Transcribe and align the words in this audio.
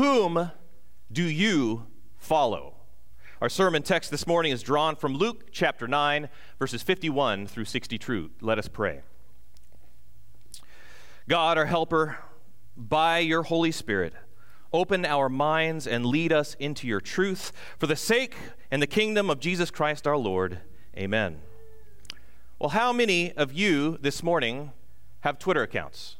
whom 0.00 0.50
do 1.12 1.22
you 1.22 1.86
follow? 2.16 2.72
Our 3.42 3.50
sermon 3.50 3.82
text 3.82 4.10
this 4.10 4.26
morning 4.26 4.50
is 4.50 4.62
drawn 4.62 4.96
from 4.96 5.14
Luke 5.14 5.50
chapter 5.52 5.86
9, 5.86 6.30
verses 6.58 6.82
51 6.82 7.46
through 7.46 7.66
62. 7.66 8.30
Let 8.40 8.58
us 8.58 8.66
pray. 8.66 9.02
God, 11.28 11.58
our 11.58 11.66
helper, 11.66 12.16
by 12.78 13.18
your 13.18 13.42
Holy 13.42 13.70
Spirit, 13.70 14.14
open 14.72 15.04
our 15.04 15.28
minds 15.28 15.86
and 15.86 16.06
lead 16.06 16.32
us 16.32 16.54
into 16.54 16.86
your 16.86 17.02
truth 17.02 17.52
for 17.78 17.86
the 17.86 17.94
sake 17.94 18.34
and 18.70 18.80
the 18.80 18.86
kingdom 18.86 19.28
of 19.28 19.38
Jesus 19.38 19.70
Christ 19.70 20.06
our 20.06 20.16
Lord. 20.16 20.60
Amen. 20.96 21.42
Well, 22.58 22.70
how 22.70 22.90
many 22.94 23.32
of 23.32 23.52
you 23.52 23.98
this 24.00 24.22
morning 24.22 24.72
have 25.20 25.38
Twitter 25.38 25.62
accounts? 25.62 26.16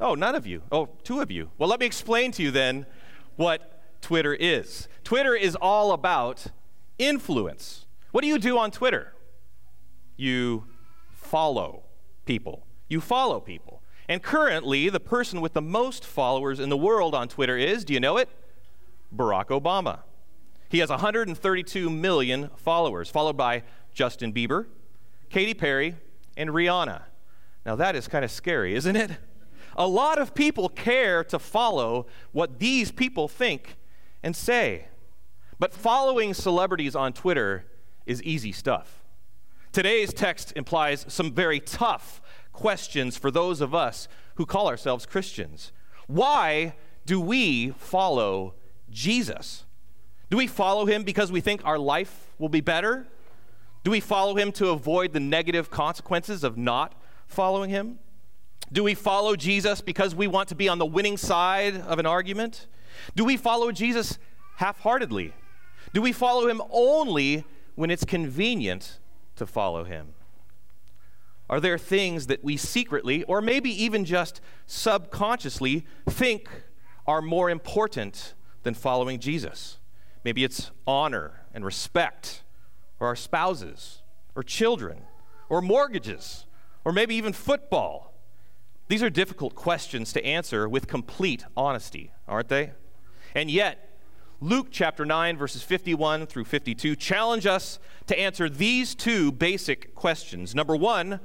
Oh, 0.00 0.14
none 0.14 0.34
of 0.34 0.46
you. 0.46 0.62
Oh, 0.72 0.88
two 1.04 1.20
of 1.20 1.30
you. 1.30 1.50
Well, 1.58 1.68
let 1.68 1.78
me 1.78 1.86
explain 1.86 2.32
to 2.32 2.42
you 2.42 2.50
then 2.50 2.86
what 3.36 4.00
Twitter 4.00 4.34
is. 4.34 4.88
Twitter 5.04 5.34
is 5.34 5.54
all 5.56 5.92
about 5.92 6.46
influence. 6.98 7.86
What 8.10 8.22
do 8.22 8.28
you 8.28 8.38
do 8.38 8.58
on 8.58 8.70
Twitter? 8.70 9.12
You 10.16 10.64
follow 11.12 11.84
people. 12.24 12.66
You 12.88 13.00
follow 13.00 13.40
people. 13.40 13.82
And 14.08 14.22
currently, 14.22 14.88
the 14.88 15.00
person 15.00 15.40
with 15.40 15.52
the 15.52 15.62
most 15.62 16.04
followers 16.04 16.58
in 16.58 16.68
the 16.68 16.76
world 16.76 17.14
on 17.14 17.28
Twitter 17.28 17.56
is, 17.56 17.84
do 17.84 17.92
you 17.92 18.00
know 18.00 18.16
it? 18.16 18.28
Barack 19.14 19.46
Obama. 19.46 20.00
He 20.68 20.78
has 20.78 20.88
132 20.88 21.90
million 21.90 22.50
followers, 22.56 23.10
followed 23.10 23.36
by 23.36 23.62
Justin 23.92 24.32
Bieber, 24.32 24.66
Katy 25.28 25.54
Perry, 25.54 25.96
and 26.36 26.50
Rihanna. 26.50 27.02
Now, 27.66 27.76
that 27.76 27.94
is 27.94 28.08
kind 28.08 28.24
of 28.24 28.30
scary, 28.30 28.74
isn't 28.74 28.96
it? 28.96 29.12
A 29.76 29.86
lot 29.86 30.18
of 30.18 30.34
people 30.34 30.68
care 30.68 31.24
to 31.24 31.38
follow 31.38 32.06
what 32.32 32.58
these 32.58 32.90
people 32.90 33.28
think 33.28 33.76
and 34.22 34.34
say. 34.34 34.86
But 35.58 35.74
following 35.74 36.34
celebrities 36.34 36.96
on 36.96 37.12
Twitter 37.12 37.66
is 38.06 38.22
easy 38.22 38.52
stuff. 38.52 39.02
Today's 39.72 40.12
text 40.12 40.52
implies 40.56 41.06
some 41.08 41.32
very 41.32 41.60
tough 41.60 42.20
questions 42.52 43.16
for 43.16 43.30
those 43.30 43.60
of 43.60 43.74
us 43.74 44.08
who 44.34 44.46
call 44.46 44.68
ourselves 44.68 45.06
Christians. 45.06 45.72
Why 46.06 46.74
do 47.06 47.20
we 47.20 47.70
follow 47.70 48.54
Jesus? 48.90 49.64
Do 50.28 50.36
we 50.36 50.46
follow 50.46 50.86
him 50.86 51.04
because 51.04 51.30
we 51.30 51.40
think 51.40 51.64
our 51.64 51.78
life 51.78 52.30
will 52.38 52.48
be 52.48 52.60
better? 52.60 53.06
Do 53.84 53.90
we 53.90 54.00
follow 54.00 54.34
him 54.36 54.52
to 54.52 54.68
avoid 54.70 55.12
the 55.12 55.20
negative 55.20 55.70
consequences 55.70 56.42
of 56.44 56.56
not 56.56 57.00
following 57.26 57.70
him? 57.70 57.98
Do 58.72 58.84
we 58.84 58.94
follow 58.94 59.34
Jesus 59.34 59.80
because 59.80 60.14
we 60.14 60.26
want 60.26 60.48
to 60.50 60.54
be 60.54 60.68
on 60.68 60.78
the 60.78 60.86
winning 60.86 61.16
side 61.16 61.76
of 61.80 61.98
an 61.98 62.06
argument? 62.06 62.66
Do 63.16 63.24
we 63.24 63.36
follow 63.36 63.72
Jesus 63.72 64.18
half 64.56 64.80
heartedly? 64.80 65.34
Do 65.92 66.00
we 66.00 66.12
follow 66.12 66.48
him 66.48 66.62
only 66.70 67.44
when 67.74 67.90
it's 67.90 68.04
convenient 68.04 68.98
to 69.36 69.46
follow 69.46 69.84
him? 69.84 70.14
Are 71.48 71.58
there 71.58 71.78
things 71.78 72.28
that 72.28 72.44
we 72.44 72.56
secretly, 72.56 73.24
or 73.24 73.40
maybe 73.40 73.70
even 73.82 74.04
just 74.04 74.40
subconsciously, 74.66 75.84
think 76.08 76.48
are 77.08 77.20
more 77.20 77.50
important 77.50 78.34
than 78.62 78.74
following 78.74 79.18
Jesus? 79.18 79.78
Maybe 80.22 80.44
it's 80.44 80.70
honor 80.86 81.40
and 81.52 81.64
respect, 81.64 82.44
or 83.00 83.08
our 83.08 83.16
spouses, 83.16 84.02
or 84.36 84.44
children, 84.44 85.00
or 85.48 85.60
mortgages, 85.60 86.46
or 86.84 86.92
maybe 86.92 87.16
even 87.16 87.32
football. 87.32 88.09
These 88.90 89.04
are 89.04 89.10
difficult 89.10 89.54
questions 89.54 90.12
to 90.14 90.26
answer 90.26 90.68
with 90.68 90.88
complete 90.88 91.44
honesty, 91.56 92.10
aren't 92.26 92.48
they? 92.48 92.72
And 93.36 93.48
yet, 93.48 93.88
Luke 94.40 94.66
chapter 94.72 95.06
9, 95.06 95.36
verses 95.36 95.62
51 95.62 96.26
through 96.26 96.46
52 96.46 96.96
challenge 96.96 97.46
us 97.46 97.78
to 98.08 98.18
answer 98.18 98.48
these 98.48 98.96
two 98.96 99.30
basic 99.30 99.94
questions. 99.94 100.56
Number 100.56 100.74
one, 100.74 101.20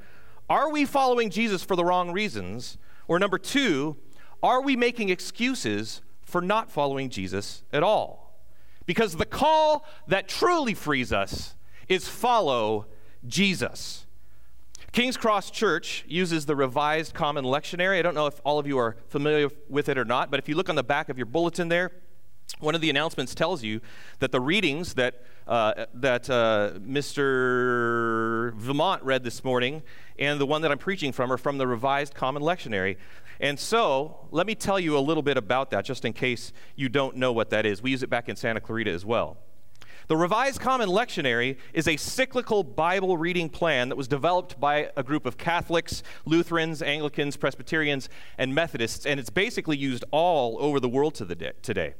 are 0.47 0.69
we 0.71 0.85
following 0.85 1.31
Jesus 1.31 1.63
for 1.63 1.75
the 1.75 1.83
wrong 1.83 2.11
reasons? 2.11 2.77
Or 3.07 3.17
number 3.17 3.39
two, 3.39 3.97
are 4.43 4.61
we 4.61 4.75
making 4.75 5.09
excuses 5.09 6.03
for 6.21 6.43
not 6.43 6.69
following 6.69 7.09
Jesus 7.09 7.63
at 7.73 7.81
all? 7.81 8.39
Because 8.85 9.15
the 9.15 9.25
call 9.25 9.87
that 10.07 10.27
truly 10.27 10.75
frees 10.75 11.11
us 11.11 11.55
is 11.87 12.07
follow 12.07 12.85
Jesus. 13.25 14.04
King's 14.95 15.17
Cross 15.17 15.51
Church 15.51 16.05
uses 16.07 16.45
the 16.45 16.55
Revised 16.55 17.13
Common 17.13 17.43
Lectionary. 17.43 17.99
I 17.99 18.01
don't 18.01 18.15
know 18.15 18.27
if 18.27 18.39
all 18.45 18.59
of 18.59 18.65
you 18.65 18.77
are 18.77 18.95
familiar 19.09 19.49
with 19.67 19.89
it 19.89 19.97
or 19.97 20.05
not, 20.05 20.31
but 20.31 20.39
if 20.39 20.47
you 20.47 20.55
look 20.55 20.69
on 20.69 20.75
the 20.75 20.85
back 20.85 21.09
of 21.09 21.17
your 21.17 21.25
bulletin 21.25 21.67
there, 21.67 21.91
one 22.59 22.75
of 22.75 22.79
the 22.79 22.89
announcements 22.89 23.35
tells 23.35 23.61
you 23.61 23.81
that 24.19 24.31
the 24.31 24.39
readings 24.39 24.93
that, 24.93 25.21
uh, 25.49 25.87
that 25.95 26.29
uh, 26.29 26.75
Mr. 26.79 28.53
Vermont 28.53 29.03
read 29.03 29.25
this 29.25 29.43
morning 29.43 29.83
and 30.17 30.39
the 30.39 30.45
one 30.45 30.61
that 30.61 30.71
I'm 30.71 30.77
preaching 30.77 31.11
from 31.11 31.29
are 31.29 31.37
from 31.37 31.57
the 31.57 31.67
Revised 31.67 32.13
Common 32.13 32.41
Lectionary. 32.41 32.95
And 33.41 33.59
so, 33.59 34.29
let 34.31 34.47
me 34.47 34.55
tell 34.55 34.79
you 34.79 34.97
a 34.97 35.03
little 35.03 35.23
bit 35.23 35.35
about 35.35 35.71
that, 35.71 35.83
just 35.83 36.05
in 36.05 36.13
case 36.13 36.53
you 36.77 36.87
don't 36.87 37.17
know 37.17 37.33
what 37.33 37.49
that 37.49 37.65
is. 37.65 37.81
We 37.81 37.91
use 37.91 38.01
it 38.01 38.09
back 38.09 38.29
in 38.29 38.37
Santa 38.37 38.61
Clarita 38.61 38.91
as 38.91 39.03
well. 39.03 39.35
The 40.07 40.15
Revised 40.15 40.59
Common 40.59 40.89
Lectionary 40.89 41.57
is 41.73 41.87
a 41.87 41.97
cyclical 41.97 42.63
Bible 42.63 43.17
reading 43.17 43.49
plan 43.49 43.89
that 43.89 43.95
was 43.95 44.07
developed 44.07 44.59
by 44.59 44.91
a 44.95 45.01
group 45.01 45.25
of 45.25 45.39
Catholics, 45.39 46.03
Lutherans, 46.25 46.83
Anglicans, 46.83 47.37
Presbyterians, 47.37 48.07
and 48.37 48.53
Methodists, 48.53 49.07
and 49.07 49.19
it's 49.19 49.31
basically 49.31 49.77
used 49.77 50.05
all 50.11 50.57
over 50.59 50.79
the 50.79 50.87
world 50.87 51.15
today. 51.15 51.95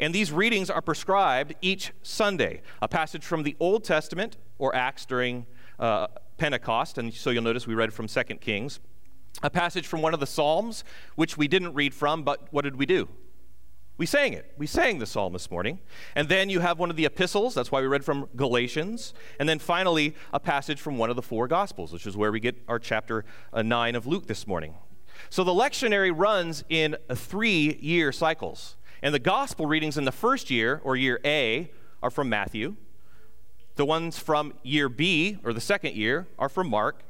And 0.00 0.12
these 0.12 0.32
readings 0.32 0.68
are 0.68 0.80
prescribed 0.80 1.54
each 1.62 1.92
Sunday 2.02 2.60
a 2.82 2.88
passage 2.88 3.24
from 3.24 3.44
the 3.44 3.54
Old 3.60 3.84
Testament 3.84 4.36
or 4.58 4.74
Acts 4.74 5.06
during 5.06 5.46
uh, 5.78 6.08
Pentecost, 6.38 6.98
and 6.98 7.14
so 7.14 7.30
you'll 7.30 7.44
notice 7.44 7.68
we 7.68 7.74
read 7.76 7.92
from 7.92 8.08
2 8.08 8.22
Kings, 8.40 8.80
a 9.44 9.50
passage 9.50 9.86
from 9.86 10.02
one 10.02 10.12
of 10.12 10.18
the 10.18 10.26
Psalms, 10.26 10.82
which 11.14 11.36
we 11.36 11.46
didn't 11.46 11.74
read 11.74 11.94
from, 11.94 12.24
but 12.24 12.52
what 12.52 12.62
did 12.62 12.74
we 12.74 12.86
do? 12.86 13.08
We 13.96 14.06
sang 14.06 14.32
it. 14.32 14.52
We 14.58 14.66
sang 14.66 14.98
the 14.98 15.06
psalm 15.06 15.32
this 15.32 15.50
morning. 15.50 15.78
And 16.16 16.28
then 16.28 16.50
you 16.50 16.58
have 16.60 16.80
one 16.80 16.90
of 16.90 16.96
the 16.96 17.04
epistles. 17.04 17.54
That's 17.54 17.70
why 17.70 17.80
we 17.80 17.86
read 17.86 18.04
from 18.04 18.28
Galatians. 18.34 19.14
And 19.38 19.48
then 19.48 19.60
finally, 19.60 20.16
a 20.32 20.40
passage 20.40 20.80
from 20.80 20.98
one 20.98 21.10
of 21.10 21.16
the 21.16 21.22
four 21.22 21.46
gospels, 21.46 21.92
which 21.92 22.06
is 22.06 22.16
where 22.16 22.32
we 22.32 22.40
get 22.40 22.56
our 22.66 22.80
chapter 22.80 23.24
uh, 23.52 23.62
9 23.62 23.94
of 23.94 24.06
Luke 24.06 24.26
this 24.26 24.48
morning. 24.48 24.74
So 25.30 25.44
the 25.44 25.52
lectionary 25.52 26.12
runs 26.14 26.64
in 26.68 26.96
three 27.14 27.78
year 27.80 28.10
cycles. 28.10 28.76
And 29.00 29.14
the 29.14 29.20
gospel 29.20 29.66
readings 29.66 29.96
in 29.96 30.04
the 30.04 30.12
first 30.12 30.50
year, 30.50 30.80
or 30.82 30.96
year 30.96 31.20
A, 31.24 31.70
are 32.02 32.10
from 32.10 32.28
Matthew. 32.28 32.76
The 33.76 33.84
ones 33.84 34.18
from 34.18 34.54
year 34.62 34.88
B, 34.88 35.38
or 35.44 35.52
the 35.52 35.60
second 35.60 35.94
year, 35.94 36.26
are 36.38 36.48
from 36.48 36.68
Mark. 36.68 37.04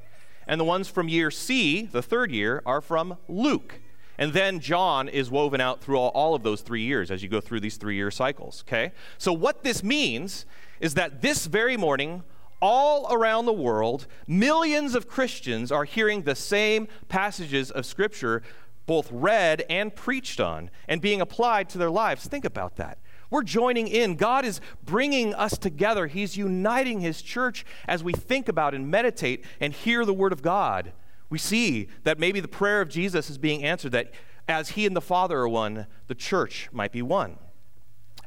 And 0.47 0.61
the 0.61 0.65
ones 0.65 0.89
from 0.89 1.09
year 1.09 1.31
C, 1.31 1.87
the 1.87 2.03
third 2.03 2.31
year, 2.31 2.63
are 2.67 2.83
from 2.83 3.17
Luke. 3.27 3.81
And 4.19 4.33
then 4.33 4.61
John 4.61 5.09
is 5.09 5.31
woven 5.31 5.61
out 5.61 5.81
through 5.81 5.99
all, 5.99 6.11
all, 6.11 6.35
of 6.35 6.43
those 6.43 6.61
three 6.61 6.83
years 6.83 7.11
as 7.11 7.23
you 7.23 7.29
go 7.29 7.41
through 7.41 7.61
these 7.61 7.77
three 7.77 7.97
year 7.97 8.11
cycles, 8.11 8.65
okay? 8.67 8.93
So, 9.19 9.33
what 9.33 9.65
this 9.65 9.83
means 9.83 10.47
is 10.81 10.95
that 10.95 11.21
this 11.21 11.47
very 11.47 11.77
morning, 11.77 12.23
all 12.61 13.13
around 13.13 13.47
the 13.47 13.53
world, 13.53 14.07
millions 14.27 14.95
of 14.95 15.09
Christians 15.09 15.73
are 15.73 15.85
hearing 15.85 16.23
the 16.23 16.35
same 16.35 16.89
passages 17.09 17.71
of 17.71 17.85
Scripture 17.85 18.43
both 18.87 19.09
read 19.11 19.65
and 19.69 19.95
preached 19.95 20.41
on 20.41 20.71
and 20.89 21.01
being 21.01 21.21
applied 21.21 21.69
to 21.71 21.79
their 21.79 21.91
lives. 21.91 22.27
Think 22.27 22.45
about 22.45 22.77
that. 22.77 22.99
We're 23.31 23.43
joining 23.43 23.89
in. 23.89 24.15
God 24.17 24.45
is 24.45 24.61
bringing 24.85 25.35
us 25.35 25.59
together. 25.59 26.07
He's 26.07 26.37
uniting 26.37 27.01
His 27.01 27.21
church 27.21 27.65
as 27.89 28.05
we 28.05 28.13
think 28.13 28.49
about 28.49 28.75
and 28.75 28.89
meditate 28.89 29.45
and 29.61 29.73
hear 29.73 30.05
the 30.05 30.15
Word 30.15 30.33
of 30.33 30.43
God 30.43 30.93
we 31.35 31.39
see 31.39 31.89
that 32.05 32.17
maybe 32.17 32.39
the 32.39 32.47
prayer 32.47 32.81
of 32.81 32.89
Jesus 32.89 33.29
is 33.29 33.39
being 33.39 33.65
answered, 33.65 33.91
that 33.91 34.13
as 34.47 34.71
he 34.71 34.87
and 34.87 34.95
the 34.95 35.01
Father 35.01 35.39
are 35.39 35.49
one, 35.49 35.89
the 36.07 36.15
church 36.15 36.69
might 36.71 36.93
be 36.93 37.03
one. 37.03 37.39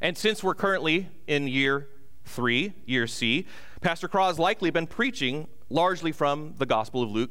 And 0.02 0.14
since 0.14 0.44
we're 0.44 0.54
currently 0.54 1.08
in 1.26 1.48
year 1.48 1.88
three, 2.26 2.74
year 2.84 3.06
C, 3.06 3.46
Pastor 3.80 4.08
Craw 4.08 4.26
has 4.26 4.38
likely 4.38 4.68
been 4.68 4.86
preaching 4.86 5.48
largely 5.70 6.12
from 6.12 6.52
the 6.58 6.66
Gospel 6.66 7.02
of 7.02 7.10
Luke 7.10 7.30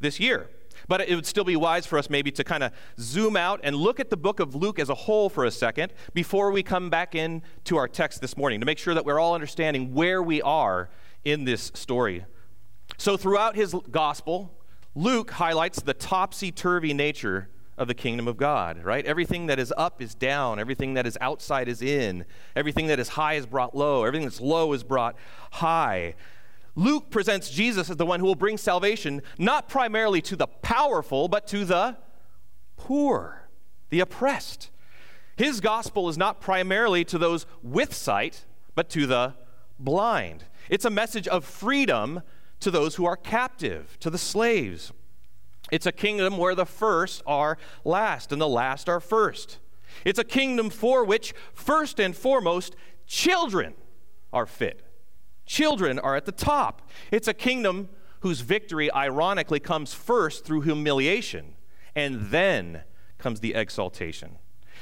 this 0.00 0.18
year. 0.18 0.48
But 0.88 1.02
it 1.02 1.14
would 1.14 1.26
still 1.26 1.44
be 1.44 1.56
wise 1.56 1.84
for 1.84 1.98
us 1.98 2.08
maybe 2.08 2.32
to 2.32 2.42
kind 2.42 2.62
of 2.62 2.72
zoom 2.98 3.36
out 3.36 3.60
and 3.62 3.76
look 3.76 4.00
at 4.00 4.08
the 4.08 4.16
book 4.16 4.40
of 4.40 4.54
Luke 4.54 4.78
as 4.78 4.88
a 4.88 4.94
whole 4.94 5.28
for 5.28 5.44
a 5.44 5.50
second 5.50 5.92
before 6.14 6.50
we 6.52 6.62
come 6.62 6.88
back 6.88 7.14
in 7.14 7.42
to 7.64 7.76
our 7.76 7.86
text 7.86 8.22
this 8.22 8.34
morning 8.34 8.60
to 8.60 8.66
make 8.66 8.78
sure 8.78 8.94
that 8.94 9.04
we're 9.04 9.20
all 9.20 9.34
understanding 9.34 9.92
where 9.92 10.22
we 10.22 10.40
are 10.40 10.88
in 11.22 11.44
this 11.44 11.70
story. 11.74 12.24
So, 12.96 13.18
throughout 13.18 13.56
his 13.56 13.74
gospel, 13.90 14.54
Luke 14.98 15.30
highlights 15.30 15.80
the 15.80 15.94
topsy 15.94 16.50
turvy 16.50 16.92
nature 16.92 17.48
of 17.76 17.86
the 17.86 17.94
kingdom 17.94 18.26
of 18.26 18.36
God, 18.36 18.82
right? 18.82 19.06
Everything 19.06 19.46
that 19.46 19.60
is 19.60 19.72
up 19.76 20.02
is 20.02 20.12
down, 20.12 20.58
everything 20.58 20.94
that 20.94 21.06
is 21.06 21.16
outside 21.20 21.68
is 21.68 21.80
in, 21.80 22.24
everything 22.56 22.88
that 22.88 22.98
is 22.98 23.10
high 23.10 23.34
is 23.34 23.46
brought 23.46 23.76
low, 23.76 24.02
everything 24.02 24.26
that's 24.26 24.40
low 24.40 24.72
is 24.72 24.82
brought 24.82 25.14
high. 25.52 26.16
Luke 26.74 27.10
presents 27.10 27.48
Jesus 27.48 27.88
as 27.88 27.96
the 27.96 28.04
one 28.04 28.18
who 28.18 28.26
will 28.26 28.34
bring 28.34 28.58
salvation 28.58 29.22
not 29.38 29.68
primarily 29.68 30.20
to 30.20 30.34
the 30.34 30.48
powerful, 30.48 31.28
but 31.28 31.46
to 31.46 31.64
the 31.64 31.96
poor, 32.76 33.48
the 33.90 34.00
oppressed. 34.00 34.68
His 35.36 35.60
gospel 35.60 36.08
is 36.08 36.18
not 36.18 36.40
primarily 36.40 37.04
to 37.04 37.18
those 37.18 37.46
with 37.62 37.94
sight, 37.94 38.46
but 38.74 38.90
to 38.90 39.06
the 39.06 39.34
blind. 39.78 40.42
It's 40.68 40.84
a 40.84 40.90
message 40.90 41.28
of 41.28 41.44
freedom 41.44 42.22
to 42.60 42.70
those 42.70 42.96
who 42.96 43.04
are 43.04 43.16
captive, 43.16 43.96
to 44.00 44.10
the 44.10 44.18
slaves. 44.18 44.92
It's 45.70 45.86
a 45.86 45.92
kingdom 45.92 46.36
where 46.38 46.54
the 46.54 46.66
first 46.66 47.22
are 47.26 47.58
last 47.84 48.32
and 48.32 48.40
the 48.40 48.48
last 48.48 48.88
are 48.88 49.00
first. 49.00 49.58
It's 50.04 50.18
a 50.18 50.24
kingdom 50.24 50.70
for 50.70 51.04
which, 51.04 51.34
first 51.52 51.98
and 52.00 52.16
foremost, 52.16 52.74
children 53.06 53.74
are 54.32 54.46
fit. 54.46 54.82
Children 55.46 55.98
are 55.98 56.16
at 56.16 56.26
the 56.26 56.32
top. 56.32 56.88
It's 57.10 57.28
a 57.28 57.34
kingdom 57.34 57.88
whose 58.20 58.40
victory, 58.40 58.92
ironically, 58.92 59.60
comes 59.60 59.94
first 59.94 60.44
through 60.44 60.62
humiliation, 60.62 61.54
and 61.94 62.30
then 62.30 62.82
comes 63.18 63.40
the 63.40 63.54
exaltation. 63.54 64.36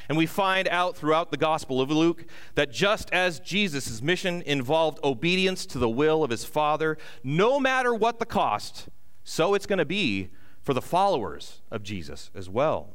And 0.09 0.17
we 0.17 0.27
find 0.27 0.69
out 0.69 0.97
throughout 0.97 1.31
the 1.31 1.37
Gospel 1.37 1.81
of 1.81 1.91
Luke 1.91 2.27
that 2.55 2.71
just 2.71 3.11
as 3.13 3.41
Jesus' 3.41 4.01
mission 4.01 4.43
involved 4.43 4.99
obedience 5.03 5.67
to 5.67 5.79
the 5.79 5.89
will 5.89 6.23
of 6.23 6.31
his 6.31 6.45
Father, 6.45 6.97
no 7.25 7.59
matter 7.59 7.95
what 7.95 8.19
the 8.19 8.27
cost, 8.27 8.89
so 9.25 9.55
it's 9.55 9.67
going 9.67 9.79
to 9.79 9.85
be 9.85 10.31
for 10.63 10.75
the 10.75 10.83
followers 10.83 11.61
of 11.71 11.83
Jesus 11.83 12.31
as 12.35 12.49
well. 12.49 12.91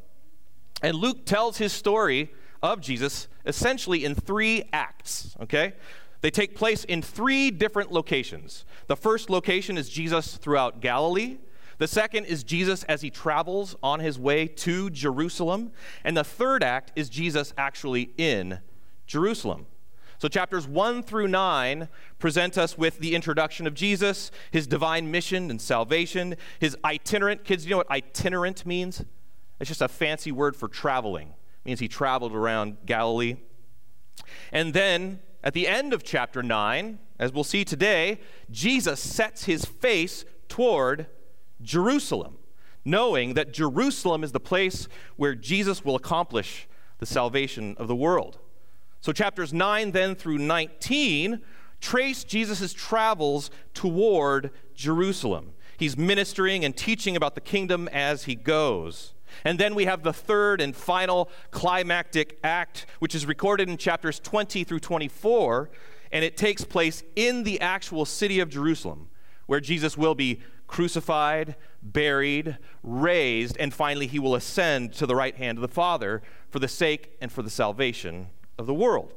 And 0.82 0.96
Luke 0.96 1.26
tells 1.26 1.58
his 1.58 1.74
story 1.74 2.32
of 2.64 2.82
Jesus 2.82 3.28
essentially 3.46 4.06
in 4.06 4.16
three 4.16 4.64
acts, 4.72 5.36
okay? 5.42 5.74
They 6.22 6.32
take 6.32 6.56
place 6.56 6.84
in 6.84 7.02
three 7.02 7.52
different 7.52 7.92
locations. 7.92 8.66
The 8.88 8.96
first 8.96 9.30
location 9.30 9.78
is 9.78 9.90
Jesus 9.90 10.38
throughout 10.38 10.80
Galilee. 10.80 11.38
The 11.82 11.88
second 11.88 12.26
is 12.26 12.44
Jesus 12.44 12.84
as 12.84 13.02
he 13.02 13.10
travels 13.10 13.76
on 13.82 14.02
his 14.02 14.20
way 14.20 14.46
to 14.46 14.92
Jerusalem. 14.92 15.72
And 16.04 16.16
the 16.16 16.24
third 16.24 16.62
act 16.64 16.92
is 16.96 17.10
Jesus 17.10 17.56
actually 17.58 18.12
in 18.20 18.60
Jerusalem. 19.08 19.66
So, 20.20 20.28
chapters 20.28 20.68
1 20.68 21.02
through 21.02 21.30
9 21.30 21.90
present 22.20 22.56
us 22.60 22.78
with 22.78 23.00
the 23.00 23.16
introduction 23.16 23.66
of 23.66 23.74
Jesus, 23.74 24.30
his 24.52 24.68
divine 24.68 25.10
mission 25.10 25.50
and 25.50 25.60
salvation, 25.60 26.36
his 26.60 26.78
itinerant. 26.86 27.46
Kids, 27.46 27.66
you 27.66 27.72
know 27.72 27.78
what 27.78 27.90
itinerant 27.90 28.64
means? 28.64 29.04
It's 29.60 29.68
just 29.68 29.82
a 29.82 29.88
fancy 29.88 30.32
word 30.32 30.56
for 30.56 30.68
traveling. 30.68 31.30
It 31.30 31.70
means 31.70 31.80
he 31.80 31.88
traveled 31.88 32.36
around 32.36 32.78
Galilee. 32.86 33.38
And 34.52 34.76
then 34.76 35.20
at 35.44 35.56
the 35.56 35.68
end 35.68 35.94
of 35.94 36.04
chapter 36.04 36.44
9, 36.44 37.00
as 37.18 37.34
we'll 37.34 37.44
see 37.44 37.66
today, 37.66 38.20
Jesus 38.52 39.00
sets 39.00 39.46
his 39.46 39.66
face 39.66 40.26
toward 40.48 41.08
Jerusalem, 41.64 42.38
knowing 42.84 43.34
that 43.36 43.54
Jerusalem 43.54 44.24
is 44.24 44.32
the 44.32 44.40
place 44.40 44.88
where 45.16 45.36
Jesus 45.36 45.86
will 45.86 45.96
accomplish 45.96 46.68
the 47.00 47.06
salvation 47.06 47.76
of 47.78 47.88
the 47.88 47.96
world. 47.96 48.40
So, 49.02 49.12
chapters 49.12 49.54
9 49.54 49.92
then 49.92 50.16
through 50.16 50.38
19 50.38 51.42
trace 51.80 52.24
Jesus' 52.24 52.74
travels 52.74 53.50
toward 53.74 54.52
Jerusalem. 54.76 55.54
He's 55.78 55.98
ministering 55.98 56.64
and 56.64 56.78
teaching 56.78 57.16
about 57.16 57.34
the 57.34 57.42
kingdom 57.42 57.88
as 57.88 58.26
he 58.26 58.36
goes. 58.36 59.14
And 59.44 59.60
then 59.60 59.74
we 59.74 59.86
have 59.86 60.04
the 60.04 60.14
third 60.14 60.62
and 60.62 60.76
final 60.76 61.30
climactic 61.50 62.38
act, 62.44 62.86
which 63.00 63.16
is 63.16 63.26
recorded 63.26 63.68
in 63.68 63.78
chapters 63.78 64.20
20 64.20 64.64
through 64.64 64.80
24, 64.80 65.70
and 66.12 66.24
it 66.24 66.38
takes 66.38 66.64
place 66.64 67.04
in 67.16 67.44
the 67.44 67.60
actual 67.62 68.06
city 68.06 68.40
of 68.40 68.50
Jerusalem, 68.50 69.10
where 69.48 69.60
Jesus 69.60 69.98
will 69.98 70.14
be 70.14 70.42
crucified, 70.72 71.58
buried, 71.84 72.58
raised, 72.82 73.58
and 73.58 73.74
finally 73.74 74.08
he 74.08 74.18
will 74.18 74.36
ascend 74.36 74.94
to 74.94 75.06
the 75.06 75.16
right 75.16 75.36
hand 75.36 75.58
of 75.58 75.62
the 75.62 75.68
Father 75.68 76.22
for 76.50 76.60
the 76.60 76.68
sake 76.68 77.12
and 77.20 77.30
for 77.30 77.44
the 77.44 77.50
salvation 77.50 78.28
of 78.58 78.68
the 78.68 78.74
world. 78.74 79.14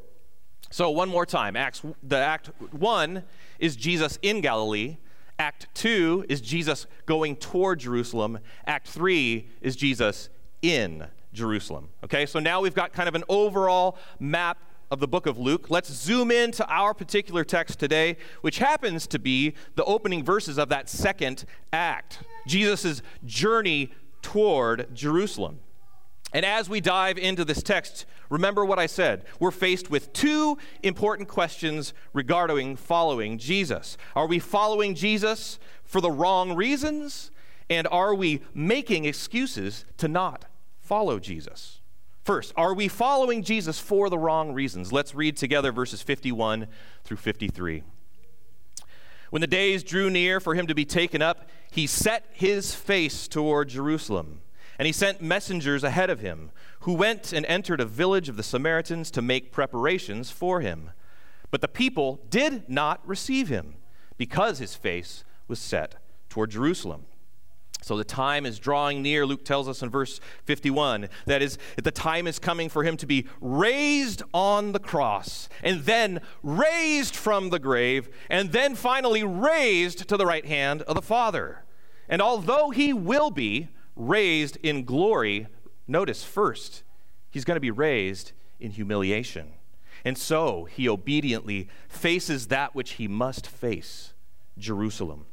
So, 0.71 0.91
one 0.91 1.09
more 1.09 1.25
time, 1.25 1.55
Acts, 1.55 1.81
the 2.03 2.17
Act 2.17 2.51
1 2.73 3.23
is 3.61 3.77
Jesus 3.77 4.19
in 4.21 4.41
Galilee. 4.41 4.97
Act 5.39 5.69
2 5.75 6.27
is 6.29 6.41
Jesus 6.41 6.89
going 7.07 7.37
toward 7.37 7.79
Jerusalem. 7.79 8.41
Act 8.67 8.89
3 8.89 9.49
is 9.61 9.77
Jesus 9.77 10.31
in 10.61 11.07
Jerusalem. 11.33 11.91
Okay, 12.03 12.27
so 12.27 12.41
now 12.41 12.61
we've 12.61 12.75
got 12.75 12.93
kind 12.93 13.09
of 13.09 13.15
an 13.15 13.25
overall 13.29 13.97
map 14.19 14.59
of 14.95 15.01
the 15.01 15.09
book 15.09 15.27
of 15.27 15.37
Luke. 15.37 15.71
Let's 15.71 15.93
zoom 15.93 16.31
in 16.31 16.53
to 16.53 16.67
our 16.69 16.95
particular 16.95 17.43
text 17.43 17.81
today, 17.81 18.17
which 18.43 18.59
happens 18.59 19.09
to 19.09 19.19
be 19.19 19.55
the 19.75 19.83
opening 19.85 20.25
verses 20.25 20.57
of 20.57 20.69
that 20.69 20.89
second 20.89 21.45
act 21.73 22.21
Jesus' 22.47 23.03
journey 23.25 23.91
toward 24.23 24.95
Jerusalem. 24.95 25.59
And 26.33 26.47
as 26.47 26.69
we 26.69 26.81
dive 26.81 27.19
into 27.19 27.45
this 27.45 27.61
text, 27.61 28.07
remember 28.31 28.65
what 28.65 28.79
I 28.79 28.87
said. 28.87 29.25
We're 29.41 29.51
faced 29.51 29.91
with 29.91 30.13
two 30.13 30.59
important 30.85 31.29
questions 31.29 31.93
regarding 32.13 32.77
following 32.77 33.37
Jesus. 33.37 33.99
Are 34.15 34.29
we 34.29 34.39
following 34.39 34.95
Jesus 34.95 35.59
for 35.83 36.01
the 36.01 36.11
wrong 36.11 36.55
reasons? 36.55 37.33
And 37.69 37.89
are 37.91 38.15
we 38.15 38.43
making 38.55 39.07
excuses 39.07 39.85
to 39.97 40.07
not 40.07 40.45
follow 40.79 41.19
Jesus? 41.19 41.81
First, 42.25 42.55
are 42.57 42.73
we 42.73 42.89
following 42.89 43.43
Jesus 43.43 43.79
for 43.79 44.09
the 44.09 44.19
wrong 44.19 44.53
reasons? 44.53 44.93
Let's 44.93 45.15
read 45.15 45.37
together 45.37 45.73
verses 45.73 46.01
51 46.01 46.67
through 47.05 47.19
53. 47.19 47.83
When 49.31 49.41
the 49.41 49.47
days 49.47 49.85
drew 49.85 50.09
near 50.09 50.41
for 50.41 50.55
him 50.55 50.67
to 50.69 50.75
be 50.75 50.87
taken 50.87 51.21
up, 51.21 51.51
he 51.71 51.87
set 51.87 52.25
his 52.33 52.75
face 52.75 53.29
toward 53.29 53.69
Jerusalem 53.69 54.41
and 54.79 54.87
he 54.87 54.93
sent 54.93 55.23
messengers 55.23 55.85
ahead 55.85 56.11
of 56.11 56.21
him, 56.21 56.51
who 56.81 56.95
went 56.95 57.33
and 57.33 57.47
entered 57.47 57.81
a 57.81 57.85
village 57.87 58.29
of 58.29 58.37
the 58.37 58.43
Samaritans 58.43 59.11
to 59.13 59.23
make 59.23 59.53
preparations 59.53 60.31
for 60.31 60.61
him. 60.61 60.91
But 61.51 61.61
the 61.61 61.69
people 61.69 62.21
did 62.29 62.69
not 62.69 63.07
receive 63.07 63.49
him, 63.49 63.77
because 64.17 64.59
his 64.59 64.75
face 64.75 65.25
was 65.47 65.59
set 65.59 65.97
toward 66.29 66.51
Jerusalem. 66.51 67.07
So 67.85 67.99
the 67.99 68.05
time 68.05 68.47
is 68.47 68.59
drawing 68.59 69.03
near, 69.03 69.27
Luke 69.27 69.45
tells 69.45 69.69
us 69.69 69.83
in 69.83 69.91
verse 69.91 70.19
51. 70.45 71.11
That 71.27 71.43
is, 71.43 71.59
the 71.83 71.91
time 71.91 72.27
is 72.27 72.39
coming 72.39 72.71
for 72.71 72.83
him 72.83 72.97
to 72.97 73.07
be 73.07 73.27
raised 73.43 74.23
on 74.33 74.73
the 74.73 74.79
cross, 74.79 75.51
and 75.63 75.83
then 75.83 76.23
raised 76.43 77.15
from 77.15 77.51
the 77.51 77.59
grave, 77.59 78.09
and 78.31 78.53
then 78.53 78.75
finally 78.75 79.23
raised 79.23 80.09
to 80.09 80.17
the 80.17 80.25
right 80.25 80.47
hand 80.47 80.81
of 80.83 80.95
the 80.95 81.03
Father. 81.03 81.67
And 82.09 82.23
although 82.23 82.71
he 82.71 82.95
will 82.95 83.31
be 83.31 83.69
raised 83.97 84.57
in 84.63 84.87
glory, 84.87 85.47
notice 85.87 86.25
first, 86.25 86.85
he's 87.31 87.45
going 87.45 87.57
to 87.57 87.61
be 87.61 87.71
raised 87.71 88.33
in 88.61 88.71
humiliation. 88.71 89.53
And 90.07 90.17
so 90.17 90.65
he 90.65 90.89
obediently 90.89 91.69
faces 91.87 92.47
that 92.47 92.75
which 92.75 92.93
he 92.93 93.09
must 93.09 93.47
face 93.47 94.15
Jerusalem. 94.57 95.27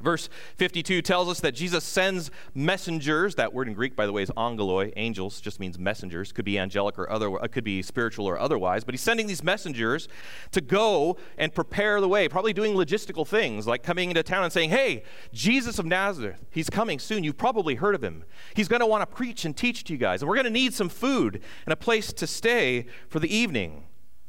Verse 0.00 0.28
52 0.56 1.00
tells 1.02 1.28
us 1.28 1.40
that 1.40 1.52
Jesus 1.52 1.84
sends 1.84 2.30
messengers. 2.54 3.36
That 3.36 3.52
word 3.52 3.68
in 3.68 3.74
Greek, 3.74 3.94
by 3.94 4.04
the 4.04 4.12
way, 4.12 4.22
is 4.22 4.30
angeloi. 4.30 4.92
Angels 4.96 5.40
just 5.40 5.60
means 5.60 5.78
messengers. 5.78 6.32
Could 6.32 6.44
be 6.44 6.58
angelic 6.58 6.98
or 6.98 7.08
other, 7.08 7.40
uh, 7.40 7.46
could 7.46 7.62
be 7.62 7.82
spiritual 7.82 8.26
or 8.26 8.38
otherwise. 8.38 8.82
But 8.82 8.94
he's 8.94 9.00
sending 9.00 9.28
these 9.28 9.44
messengers 9.44 10.08
to 10.50 10.60
go 10.60 11.16
and 11.38 11.54
prepare 11.54 12.00
the 12.00 12.08
way, 12.08 12.28
probably 12.28 12.52
doing 12.52 12.74
logistical 12.74 13.26
things 13.26 13.66
like 13.66 13.84
coming 13.84 14.08
into 14.08 14.22
town 14.24 14.42
and 14.42 14.52
saying, 14.52 14.70
Hey, 14.70 15.04
Jesus 15.32 15.78
of 15.78 15.86
Nazareth, 15.86 16.44
he's 16.50 16.68
coming 16.68 16.98
soon. 16.98 17.22
You've 17.22 17.38
probably 17.38 17.76
heard 17.76 17.94
of 17.94 18.02
him. 18.02 18.24
He's 18.54 18.68
going 18.68 18.80
to 18.80 18.86
want 18.86 19.08
to 19.08 19.16
preach 19.16 19.44
and 19.44 19.56
teach 19.56 19.84
to 19.84 19.92
you 19.92 19.98
guys. 19.98 20.20
And 20.20 20.28
we're 20.28 20.36
going 20.36 20.44
to 20.44 20.50
need 20.50 20.74
some 20.74 20.88
food 20.88 21.40
and 21.64 21.72
a 21.72 21.76
place 21.76 22.12
to 22.14 22.26
stay 22.26 22.86
for 23.08 23.20
the 23.20 23.32
evening. 23.32 23.84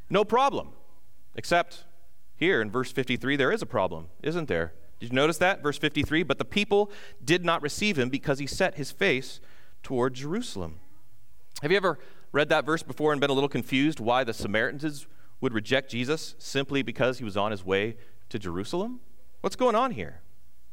No 0.09 0.23
problem. 0.23 0.69
Except 1.35 1.85
here 2.35 2.61
in 2.61 2.69
verse 2.69 2.91
53, 2.91 3.37
there 3.37 3.51
is 3.51 3.63
a 3.63 3.65
problem, 3.65 4.09
isn't 4.21 4.47
there? 4.47 4.73
Did 5.03 5.11
you 5.11 5.17
notice 5.17 5.37
that? 5.39 5.61
Verse 5.61 5.77
53 5.77 6.23
But 6.23 6.37
the 6.37 6.45
people 6.45 6.89
did 7.21 7.43
not 7.43 7.61
receive 7.61 7.99
him 7.99 8.07
because 8.07 8.39
he 8.39 8.47
set 8.47 8.75
his 8.75 8.89
face 8.89 9.41
toward 9.83 10.13
Jerusalem. 10.13 10.79
Have 11.61 11.71
you 11.71 11.75
ever 11.75 11.99
read 12.31 12.47
that 12.47 12.65
verse 12.65 12.83
before 12.83 13.11
and 13.11 13.19
been 13.19 13.29
a 13.29 13.33
little 13.33 13.49
confused 13.49 13.99
why 13.99 14.23
the 14.23 14.33
Samaritans 14.33 15.05
would 15.41 15.51
reject 15.51 15.91
Jesus 15.91 16.35
simply 16.37 16.83
because 16.83 17.17
he 17.17 17.25
was 17.25 17.35
on 17.35 17.51
his 17.51 17.65
way 17.65 17.97
to 18.29 18.39
Jerusalem? 18.39 19.01
What's 19.41 19.57
going 19.57 19.75
on 19.75 19.91
here? 19.91 20.21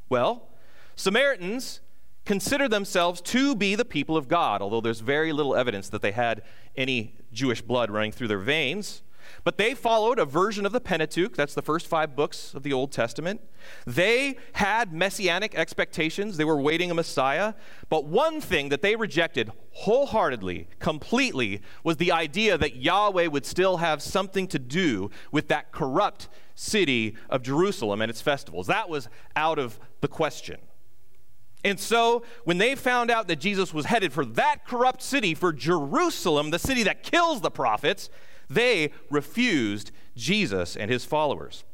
Well, 0.08 0.46
Samaritans 0.94 1.80
consider 2.24 2.68
themselves 2.68 3.20
to 3.22 3.56
be 3.56 3.74
the 3.74 3.84
people 3.84 4.16
of 4.16 4.28
God, 4.28 4.62
although 4.62 4.80
there's 4.80 5.00
very 5.00 5.32
little 5.32 5.56
evidence 5.56 5.88
that 5.88 6.02
they 6.02 6.12
had 6.12 6.42
any 6.76 7.16
Jewish 7.32 7.62
blood 7.62 7.90
running 7.90 8.12
through 8.12 8.28
their 8.28 8.38
veins. 8.38 9.02
But 9.44 9.58
they 9.58 9.74
followed 9.74 10.18
a 10.18 10.24
version 10.24 10.66
of 10.66 10.72
the 10.72 10.80
Pentateuch, 10.80 11.34
that's 11.36 11.54
the 11.54 11.62
first 11.62 11.86
five 11.86 12.14
books 12.16 12.54
of 12.54 12.62
the 12.62 12.72
Old 12.72 12.92
Testament. 12.92 13.40
They 13.86 14.36
had 14.54 14.92
messianic 14.92 15.54
expectations, 15.54 16.36
they 16.36 16.44
were 16.44 16.60
waiting 16.60 16.90
a 16.90 16.94
Messiah. 16.94 17.54
But 17.88 18.04
one 18.04 18.40
thing 18.40 18.68
that 18.70 18.82
they 18.82 18.96
rejected 18.96 19.50
wholeheartedly, 19.72 20.68
completely, 20.78 21.60
was 21.84 21.96
the 21.96 22.12
idea 22.12 22.58
that 22.58 22.76
Yahweh 22.76 23.26
would 23.26 23.46
still 23.46 23.78
have 23.78 24.02
something 24.02 24.46
to 24.48 24.58
do 24.58 25.10
with 25.32 25.48
that 25.48 25.72
corrupt 25.72 26.28
city 26.54 27.16
of 27.28 27.42
Jerusalem 27.42 28.00
and 28.00 28.10
its 28.10 28.20
festivals. 28.20 28.66
That 28.66 28.88
was 28.88 29.08
out 29.36 29.58
of 29.58 29.80
the 30.00 30.08
question. 30.08 30.58
And 31.62 31.78
so, 31.78 32.22
when 32.44 32.58
they 32.58 32.74
found 32.74 33.10
out 33.10 33.28
that 33.28 33.38
Jesus 33.38 33.74
was 33.74 33.86
headed 33.86 34.12
for 34.12 34.24
that 34.24 34.64
corrupt 34.66 35.02
city, 35.02 35.34
for 35.34 35.52
Jerusalem, 35.52 36.50
the 36.50 36.58
city 36.58 36.82
that 36.84 37.02
kills 37.02 37.42
the 37.42 37.50
prophets, 37.50 38.08
they 38.50 38.92
refused 39.08 39.92
Jesus 40.16 40.76
and 40.76 40.90
his 40.90 41.04
followers. 41.04 41.64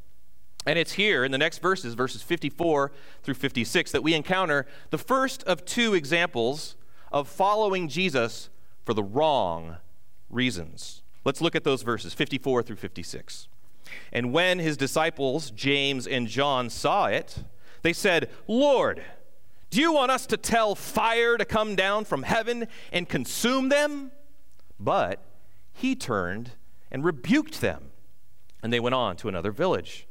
And 0.66 0.78
it's 0.78 0.92
here 0.92 1.24
in 1.24 1.32
the 1.32 1.38
next 1.38 1.58
verses, 1.58 1.94
verses 1.94 2.22
54 2.22 2.92
through 3.22 3.34
56, 3.34 3.92
that 3.92 4.02
we 4.02 4.14
encounter 4.14 4.66
the 4.90 4.98
first 4.98 5.42
of 5.44 5.64
two 5.64 5.94
examples 5.94 6.76
of 7.12 7.28
following 7.28 7.88
Jesus 7.88 8.50
for 8.84 8.92
the 8.92 9.02
wrong 9.02 9.76
reasons. 10.28 11.02
Let's 11.24 11.40
look 11.40 11.56
at 11.56 11.64
those 11.64 11.82
verses, 11.82 12.14
54 12.14 12.62
through 12.62 12.76
56. 12.76 13.48
And 14.12 14.32
when 14.32 14.58
his 14.58 14.76
disciples, 14.76 15.50
James 15.52 16.06
and 16.06 16.26
John, 16.26 16.68
saw 16.68 17.06
it, 17.06 17.44
they 17.82 17.92
said, 17.92 18.28
Lord, 18.48 19.02
do 19.70 19.80
you 19.80 19.92
want 19.92 20.10
us 20.10 20.26
to 20.26 20.36
tell 20.36 20.74
fire 20.74 21.36
to 21.36 21.44
come 21.44 21.76
down 21.76 22.04
from 22.04 22.24
heaven 22.24 22.66
and 22.92 23.08
consume 23.08 23.68
them? 23.68 24.10
But 24.78 25.22
he 25.72 25.94
turned 25.94 26.52
and 26.90 27.04
rebuked 27.04 27.60
them, 27.60 27.90
and 28.62 28.72
they 28.72 28.80
went 28.80 28.94
on 28.94 29.16
to 29.16 29.28
another 29.28 29.52
village. 29.52 30.06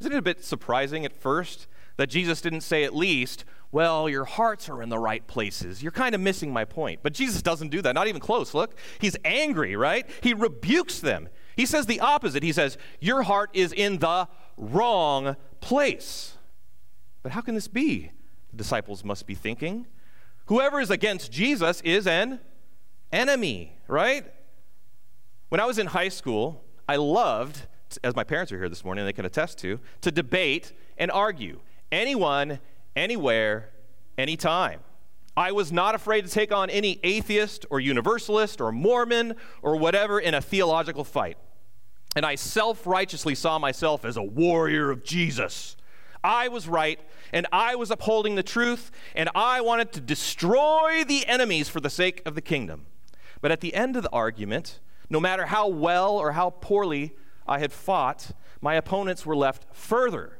Isn't 0.00 0.12
it 0.12 0.18
a 0.18 0.22
bit 0.22 0.44
surprising 0.44 1.04
at 1.04 1.12
first 1.12 1.66
that 1.96 2.08
Jesus 2.08 2.40
didn't 2.40 2.60
say 2.60 2.84
at 2.84 2.94
least, 2.94 3.44
well, 3.70 4.08
your 4.08 4.24
hearts 4.24 4.68
are 4.68 4.82
in 4.82 4.88
the 4.88 4.98
right 4.98 5.26
places. 5.26 5.82
You're 5.82 5.92
kind 5.92 6.14
of 6.14 6.20
missing 6.20 6.52
my 6.52 6.64
point. 6.64 7.00
But 7.02 7.12
Jesus 7.12 7.42
doesn't 7.42 7.68
do 7.68 7.82
that, 7.82 7.94
not 7.94 8.06
even 8.06 8.20
close. 8.20 8.54
Look, 8.54 8.78
he's 8.98 9.16
angry, 9.24 9.76
right? 9.76 10.08
He 10.22 10.32
rebukes 10.32 11.00
them. 11.00 11.28
He 11.56 11.66
says 11.66 11.86
the 11.86 12.00
opposite. 12.00 12.42
He 12.42 12.52
says, 12.52 12.78
Your 13.00 13.24
heart 13.24 13.50
is 13.52 13.72
in 13.72 13.98
the 13.98 14.28
wrong 14.56 15.36
place. 15.60 16.34
But 17.22 17.32
how 17.32 17.40
can 17.40 17.56
this 17.56 17.68
be? 17.68 18.12
The 18.52 18.56
disciples 18.56 19.04
must 19.04 19.26
be 19.26 19.34
thinking. 19.34 19.86
Whoever 20.46 20.80
is 20.80 20.90
against 20.90 21.30
Jesus 21.30 21.80
is 21.82 22.06
an 22.06 22.40
enemy, 23.12 23.76
right? 23.86 24.24
When 25.48 25.60
I 25.60 25.64
was 25.64 25.78
in 25.78 25.86
high 25.86 26.10
school, 26.10 26.62
I 26.86 26.96
loved, 26.96 27.66
as 28.04 28.14
my 28.14 28.24
parents 28.24 28.52
are 28.52 28.58
here 28.58 28.68
this 28.68 28.84
morning, 28.84 29.06
they 29.06 29.14
can 29.14 29.24
attest 29.24 29.58
to, 29.58 29.80
to 30.02 30.10
debate 30.10 30.72
and 30.98 31.10
argue. 31.10 31.60
Anyone, 31.90 32.58
anywhere, 32.94 33.70
anytime. 34.18 34.80
I 35.38 35.52
was 35.52 35.72
not 35.72 35.94
afraid 35.94 36.26
to 36.26 36.30
take 36.30 36.52
on 36.52 36.68
any 36.68 37.00
atheist 37.02 37.64
or 37.70 37.80
universalist 37.80 38.60
or 38.60 38.72
Mormon 38.72 39.36
or 39.62 39.76
whatever 39.76 40.20
in 40.20 40.34
a 40.34 40.42
theological 40.42 41.04
fight. 41.04 41.38
And 42.14 42.26
I 42.26 42.34
self 42.34 42.86
righteously 42.86 43.34
saw 43.34 43.58
myself 43.58 44.04
as 44.04 44.16
a 44.16 44.22
warrior 44.22 44.90
of 44.90 45.02
Jesus. 45.02 45.76
I 46.22 46.48
was 46.48 46.68
right, 46.68 47.00
and 47.32 47.46
I 47.52 47.76
was 47.76 47.90
upholding 47.90 48.34
the 48.34 48.42
truth, 48.42 48.90
and 49.14 49.30
I 49.34 49.60
wanted 49.60 49.92
to 49.92 50.00
destroy 50.00 51.04
the 51.06 51.24
enemies 51.26 51.68
for 51.68 51.80
the 51.80 51.88
sake 51.88 52.20
of 52.26 52.34
the 52.34 52.42
kingdom. 52.42 52.86
But 53.40 53.52
at 53.52 53.60
the 53.60 53.72
end 53.74 53.96
of 53.96 54.02
the 54.02 54.10
argument, 54.10 54.80
no 55.10 55.20
matter 55.20 55.46
how 55.46 55.68
well 55.68 56.16
or 56.16 56.32
how 56.32 56.50
poorly 56.50 57.14
I 57.46 57.58
had 57.58 57.72
fought, 57.72 58.32
my 58.60 58.74
opponents 58.74 59.24
were 59.24 59.36
left 59.36 59.66
further, 59.74 60.38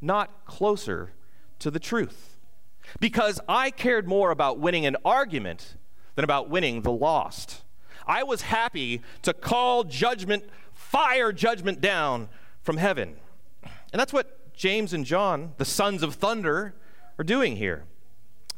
not 0.00 0.44
closer 0.44 1.12
to 1.60 1.70
the 1.70 1.78
truth. 1.78 2.38
Because 2.98 3.40
I 3.48 3.70
cared 3.70 4.08
more 4.08 4.30
about 4.30 4.58
winning 4.58 4.84
an 4.84 4.96
argument 5.04 5.76
than 6.16 6.24
about 6.24 6.50
winning 6.50 6.82
the 6.82 6.92
lost. 6.92 7.62
I 8.06 8.22
was 8.24 8.42
happy 8.42 9.02
to 9.22 9.32
call 9.32 9.84
judgment, 9.84 10.44
fire 10.72 11.32
judgment 11.32 11.80
down 11.80 12.28
from 12.62 12.76
heaven. 12.78 13.16
And 13.62 14.00
that's 14.00 14.12
what 14.12 14.52
James 14.54 14.92
and 14.92 15.04
John, 15.04 15.54
the 15.58 15.64
sons 15.64 16.02
of 16.02 16.14
thunder, 16.14 16.74
are 17.18 17.24
doing 17.24 17.56
here. 17.56 17.84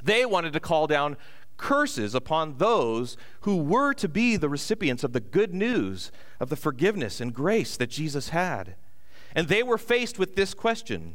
They 0.03 0.25
wanted 0.25 0.53
to 0.55 0.61
call 0.61 0.87
down 0.87 1.17
curses 1.63 2.13
upon 2.13 2.59
those 2.59 3.17
who 3.43 3.57
were 3.57 3.95
to 3.95 4.09
be 4.09 4.37
the 4.37 4.49
recipients 4.49 5.05
of 5.05 5.13
the 5.13 5.21
good 5.21 5.55
news 5.55 6.11
of 6.41 6.49
the 6.49 6.57
forgiveness 6.57 7.21
and 7.21 7.33
grace 7.33 7.77
that 7.77 7.89
Jesus 7.89 8.31
had. 8.31 8.75
And 9.33 9.47
they 9.47 9.63
were 9.63 9.79
faced 9.79 10.19
with 10.19 10.35
this 10.35 10.55
question 10.55 11.15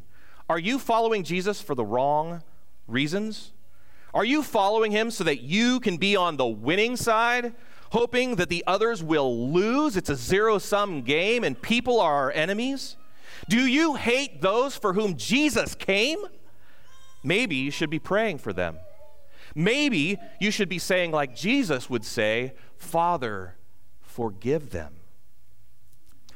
Are 0.50 0.58
you 0.58 0.80
following 0.80 1.24
Jesus 1.24 1.62
for 1.62 1.75
the 1.75 1.84
wrong 1.84 2.44
reasons? 2.88 3.51
Are 4.13 4.24
you 4.24 4.42
following 4.42 4.94
him 4.94 5.12
so 5.12 5.25
that 5.25 5.42
you 5.42 5.82
can 5.82 5.98
be 5.98 6.16
on 6.16 6.38
the 6.38 6.48
winning 6.48 6.96
side, 6.96 7.54
hoping 7.92 8.38
that 8.38 8.48
the 8.48 8.63
others 8.66 9.04
will 9.04 9.51
lose? 9.51 9.98
It's 9.98 10.10
a 10.10 10.16
zero 10.16 10.60
sum 10.60 11.01
game 11.01 11.44
and 11.44 11.62
people 11.62 12.00
are 12.00 12.13
our 12.13 12.32
enemies? 12.32 12.96
Do 13.50 13.68
you 13.68 13.96
hate 13.96 14.42
those 14.42 14.77
for 14.77 14.94
whom 14.94 15.18
Jesus 15.18 15.75
came? 15.75 16.20
Maybe 17.22 17.58
you 17.58 17.70
should 17.70 17.89
be 17.89 18.00
praying 18.00 18.38
for 18.38 18.54
them. 18.54 18.77
Maybe 19.56 20.18
you 20.39 20.51
should 20.51 20.70
be 20.70 20.80
saying, 20.80 21.12
like 21.12 21.36
Jesus 21.36 21.89
would 21.89 22.06
say, 22.06 22.54
Father, 22.77 23.56
forgive 24.01 24.72
them. 24.72 24.96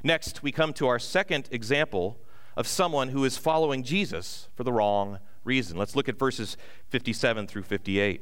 Next, 0.03 0.41
we 0.41 0.51
come 0.51 0.74
to 0.74 0.88
our 0.88 1.00
second 1.00 1.48
example 1.51 2.18
of 2.58 2.68
someone 2.68 3.10
who 3.10 3.24
is 3.24 3.38
following 3.38 3.84
Jesus 3.84 4.50
for 4.56 4.63
the 4.63 4.74
wrong 4.74 5.20
reason. 5.44 5.77
Let's 5.77 5.96
look 5.96 6.10
at 6.10 6.18
verses 6.18 6.58
57 6.89 7.48
through 7.48 7.63
58. 7.63 8.22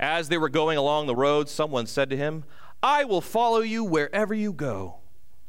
As 0.00 0.28
they 0.28 0.38
were 0.38 0.48
going 0.48 0.76
along 0.76 1.06
the 1.06 1.14
road, 1.14 1.48
someone 1.48 1.86
said 1.86 2.10
to 2.10 2.16
him, 2.16 2.44
I 2.82 3.04
will 3.04 3.20
follow 3.20 3.60
you 3.60 3.84
wherever 3.84 4.34
you 4.34 4.52
go. 4.52 4.96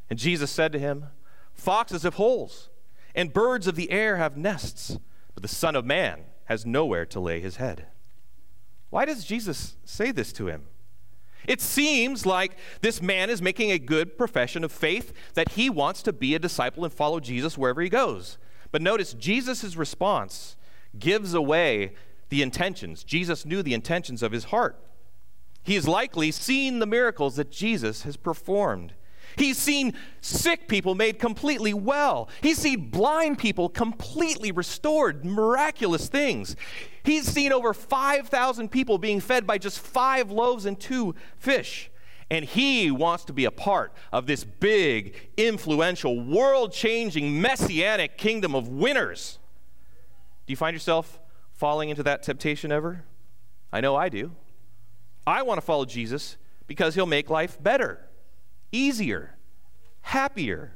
And 0.10 0.20
Jesus 0.20 0.52
said 0.52 0.72
to 0.74 0.80
him, 0.80 1.08
Foxes 1.54 2.04
have 2.04 2.16
holes, 2.16 2.70
and 3.16 3.34
birds 3.34 3.66
of 3.66 3.76
the 3.76 3.92
air 3.92 4.18
have 4.18 4.38
nests, 4.38 5.00
but 5.34 5.42
the 5.42 5.50
Son 5.50 5.76
of 5.76 5.86
Man 5.86 6.22
has 6.46 6.66
nowhere 6.66 7.06
to 7.08 7.20
lay 7.20 7.40
his 7.40 7.58
head. 7.58 7.88
Why 8.90 9.06
does 9.06 9.26
Jesus 9.26 9.76
say 9.84 10.12
this 10.12 10.32
to 10.34 10.48
him? 10.48 10.68
It 11.48 11.62
seems 11.62 12.26
like 12.26 12.58
this 12.82 13.02
man 13.02 13.30
is 13.30 13.42
making 13.42 13.72
a 13.72 13.80
good 13.80 14.18
profession 14.18 14.64
of 14.64 14.72
faith 14.72 15.14
that 15.34 15.50
he 15.50 15.70
wants 15.70 16.02
to 16.04 16.14
be 16.14 16.34
a 16.34 16.40
disciple 16.40 16.84
and 16.84 16.94
follow 16.94 17.20
Jesus 17.20 17.58
wherever 17.58 17.82
he 17.82 17.90
goes. 17.90 18.38
But 18.72 18.82
notice 18.82 19.14
Jesus' 19.14 19.76
response 19.76 20.56
gives 20.98 21.34
away 21.34 21.94
the 22.30 22.42
intentions. 22.42 23.04
Jesus 23.04 23.46
knew 23.46 23.62
the 23.62 23.74
intentions 23.74 24.24
of 24.24 24.32
his 24.32 24.46
heart. 24.46 24.82
He 25.64 25.76
has 25.76 25.88
likely 25.88 26.32
seen 26.32 26.80
the 26.80 26.86
miracles 26.86 27.36
that 27.36 27.52
Jesus 27.52 28.04
has 28.04 28.18
performed. 28.18 28.94
He's 29.38 29.58
seen 29.58 29.94
sick 30.22 30.68
people 30.68 30.96
made 30.96 31.20
completely 31.20 31.74
well. 31.74 32.30
He's 32.42 32.58
seen 32.58 32.90
blind 32.90 33.38
people 33.38 33.70
completely 33.70 34.52
restored, 34.52 35.26
miraculous 35.26 36.08
things. 36.08 36.56
He's 37.04 37.26
seen 37.26 37.52
over 37.52 37.74
5,000 37.74 38.70
people 38.70 38.98
being 38.98 39.20
fed 39.20 39.46
by 39.46 39.58
just 39.58 39.80
five 39.80 40.32
loaves 40.32 40.66
and 40.66 40.80
two 40.80 41.16
fish. 41.38 41.92
And 42.32 42.44
he 42.44 42.90
wants 42.90 43.26
to 43.26 43.34
be 43.34 43.46
a 43.46 43.52
part 43.52 43.94
of 44.12 44.26
this 44.26 44.44
big, 44.44 45.16
influential, 45.38 46.20
world 46.20 46.74
changing, 46.74 47.40
messianic 47.40 48.18
kingdom 48.18 48.56
of 48.56 48.68
winners. 48.68 49.38
Do 50.48 50.52
you 50.52 50.58
find 50.58 50.74
yourself 50.74 51.20
falling 51.54 51.90
into 51.90 52.04
that 52.04 52.24
temptation 52.24 52.72
ever? 52.72 53.04
I 53.72 53.82
know 53.82 53.96
I 53.96 54.10
do. 54.10 54.32
I 55.28 55.44
want 55.44 55.60
to 55.60 55.66
follow 55.66 55.86
Jesus 55.86 56.38
because 56.66 56.96
he'll 56.96 57.06
make 57.06 57.30
life 57.30 57.62
better 57.62 58.00
easier, 58.72 59.36
happier. 60.02 60.74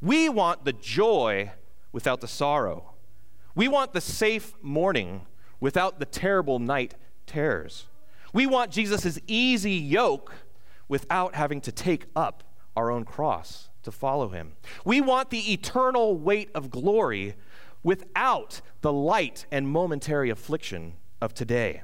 We 0.00 0.28
want 0.28 0.64
the 0.64 0.72
joy 0.72 1.52
without 1.92 2.20
the 2.20 2.28
sorrow. 2.28 2.92
We 3.54 3.68
want 3.68 3.92
the 3.92 4.00
safe 4.00 4.54
morning 4.62 5.26
without 5.60 5.98
the 5.98 6.06
terrible 6.06 6.58
night 6.58 6.94
terrors. 7.26 7.86
We 8.32 8.46
want 8.46 8.70
Jesus' 8.70 9.18
easy 9.26 9.72
yoke 9.72 10.34
without 10.88 11.34
having 11.34 11.60
to 11.62 11.72
take 11.72 12.06
up 12.16 12.42
our 12.76 12.90
own 12.90 13.04
cross 13.04 13.68
to 13.82 13.92
follow 13.92 14.28
him. 14.28 14.52
We 14.84 15.00
want 15.00 15.30
the 15.30 15.52
eternal 15.52 16.16
weight 16.16 16.50
of 16.54 16.70
glory 16.70 17.34
without 17.82 18.60
the 18.80 18.92
light 18.92 19.46
and 19.50 19.68
momentary 19.68 20.30
affliction 20.30 20.94
of 21.20 21.34
today. 21.34 21.82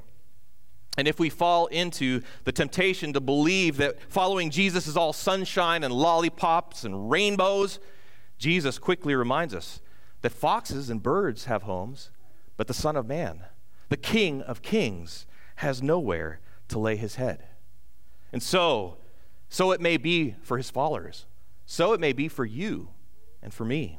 And 0.97 1.07
if 1.07 1.21
we 1.21 1.31
fall 1.31 1.67
into 1.67 2.23
the 2.45 2.53
temptation 2.53 3.13
to 3.13 3.21
believe 3.21 3.77
that 3.77 4.01
following 4.11 4.51
Jesus 4.51 4.87
is 4.87 4.97
all 4.97 5.13
sunshine 5.13 5.85
and 5.85 5.95
lollipops 5.95 6.85
and 6.85 7.11
rainbows, 7.11 7.79
Jesus 8.39 8.79
quickly 8.79 9.15
reminds 9.15 9.55
us 9.55 9.81
that 10.23 10.31
foxes 10.31 10.91
and 10.91 11.03
birds 11.03 11.45
have 11.45 11.63
homes, 11.63 12.11
but 12.57 12.67
the 12.67 12.75
Son 12.75 12.97
of 12.97 13.07
Man, 13.07 13.45
the 13.89 13.97
King 13.97 14.43
of 14.43 14.63
Kings, 14.63 15.27
has 15.57 15.83
nowhere 15.83 16.41
to 16.69 16.79
lay 16.79 16.97
his 16.97 17.15
head. 17.15 17.45
And 18.33 18.43
so, 18.43 18.99
so 19.49 19.71
it 19.71 19.81
may 19.81 19.97
be 19.97 20.35
for 20.43 20.57
his 20.57 20.71
followers. 20.71 21.27
So 21.67 21.93
it 21.93 22.01
may 22.01 22.13
be 22.13 22.29
for 22.29 22.45
you 22.45 22.91
and 23.43 23.53
for 23.53 23.65
me. 23.65 23.99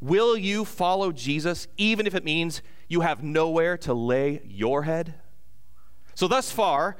Will 0.00 0.36
you 0.36 0.64
follow 0.64 1.12
Jesus 1.12 1.68
even 1.76 2.06
if 2.06 2.14
it 2.14 2.24
means 2.24 2.62
you 2.88 3.00
have 3.00 3.22
nowhere 3.22 3.76
to 3.78 3.94
lay 3.94 4.42
your 4.44 4.82
head? 4.82 5.14
So, 6.16 6.26
thus 6.26 6.50
far, 6.50 6.96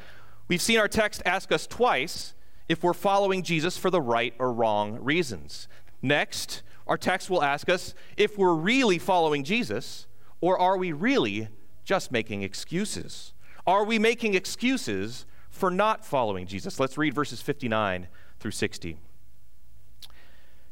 we've 0.47 0.61
seen 0.61 0.79
our 0.79 0.89
text 0.89 1.23
ask 1.25 1.51
us 1.51 1.67
twice 1.67 2.35
if 2.69 2.83
we're 2.83 2.93
following 2.93 3.43
Jesus 3.43 3.79
for 3.79 3.91
the 3.91 4.01
right 4.01 4.35
or 4.39 4.53
wrong 4.53 4.99
reasons. 5.03 5.69
Next, 6.03 6.63
our 6.87 6.99
text 6.99 7.31
will 7.31 7.43
ask 7.43 7.71
us 7.71 7.95
if 8.19 8.37
we're 8.37 8.55
really 8.55 8.99
following 8.99 9.43
Jesus 9.43 10.07
Or 10.43 10.59
are 10.59 10.77
we 10.77 10.93
really 10.93 11.49
just 11.83 12.13
making 12.13 12.43
excuses? 12.43 13.33
Are 13.67 13.85
we 13.85 13.99
making 13.99 14.35
excuses 14.35 15.25
for 15.49 15.71
not 15.71 16.05
following 16.05 16.47
Jesus? 16.47 16.79
Let's 16.79 16.99
read 16.99 17.15
verses 17.15 17.41
59 17.41 18.09
through 18.39 18.51
60. 18.51 18.99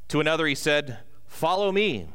To 0.09 0.21
another 0.21 0.47
he 0.47 0.55
said, 0.55 0.99
Follow 1.27 1.73
me. 1.73 2.09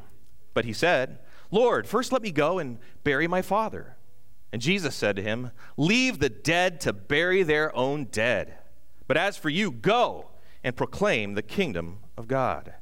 But 0.54 0.64
he 0.64 0.72
said, 0.72 1.18
Lord, 1.50 1.88
first 1.88 2.12
let 2.12 2.22
me 2.22 2.30
go 2.30 2.60
and 2.60 2.78
bury 3.02 3.26
my 3.26 3.42
father. 3.42 3.96
And 4.52 4.60
Jesus 4.60 4.94
said 4.94 5.16
to 5.16 5.22
him, 5.22 5.52
Leave 5.76 6.18
the 6.18 6.28
dead 6.28 6.80
to 6.82 6.92
bury 6.92 7.42
their 7.42 7.74
own 7.76 8.04
dead. 8.04 8.54
But 9.06 9.16
as 9.16 9.36
for 9.36 9.48
you, 9.48 9.70
go 9.70 10.30
and 10.62 10.76
proclaim 10.76 11.34
the 11.34 11.42
kingdom 11.42 11.98
of 12.16 12.28
God. 12.28 12.74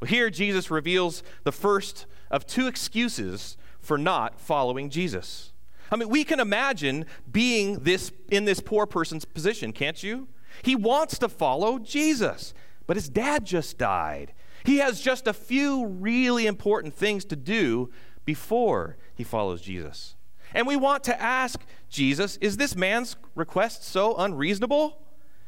Well, 0.00 0.08
here 0.08 0.30
Jesus 0.30 0.70
reveals 0.70 1.22
the 1.44 1.52
first 1.52 2.06
of 2.30 2.46
two 2.46 2.66
excuses 2.66 3.56
for 3.80 3.96
not 3.96 4.40
following 4.40 4.90
Jesus. 4.90 5.52
I 5.90 5.96
mean, 5.96 6.08
we 6.08 6.24
can 6.24 6.40
imagine 6.40 7.06
being 7.30 7.80
this 7.80 8.10
in 8.28 8.44
this 8.44 8.60
poor 8.60 8.86
person's 8.86 9.24
position, 9.24 9.72
can't 9.72 10.02
you? 10.02 10.28
He 10.62 10.74
wants 10.74 11.18
to 11.18 11.28
follow 11.28 11.78
Jesus, 11.78 12.54
but 12.86 12.96
his 12.96 13.08
dad 13.08 13.44
just 13.44 13.78
died. 13.78 14.32
He 14.64 14.78
has 14.78 15.00
just 15.00 15.28
a 15.28 15.32
few 15.32 15.86
really 15.86 16.46
important 16.46 16.94
things 16.94 17.24
to 17.26 17.36
do 17.36 17.90
before 18.24 18.96
he 19.14 19.22
follows 19.22 19.60
Jesus. 19.60 20.15
And 20.56 20.66
we 20.66 20.74
want 20.74 21.04
to 21.04 21.22
ask 21.22 21.60
Jesus, 21.90 22.38
is 22.38 22.56
this 22.56 22.74
man's 22.74 23.16
request 23.34 23.84
so 23.84 24.16
unreasonable? 24.16 24.98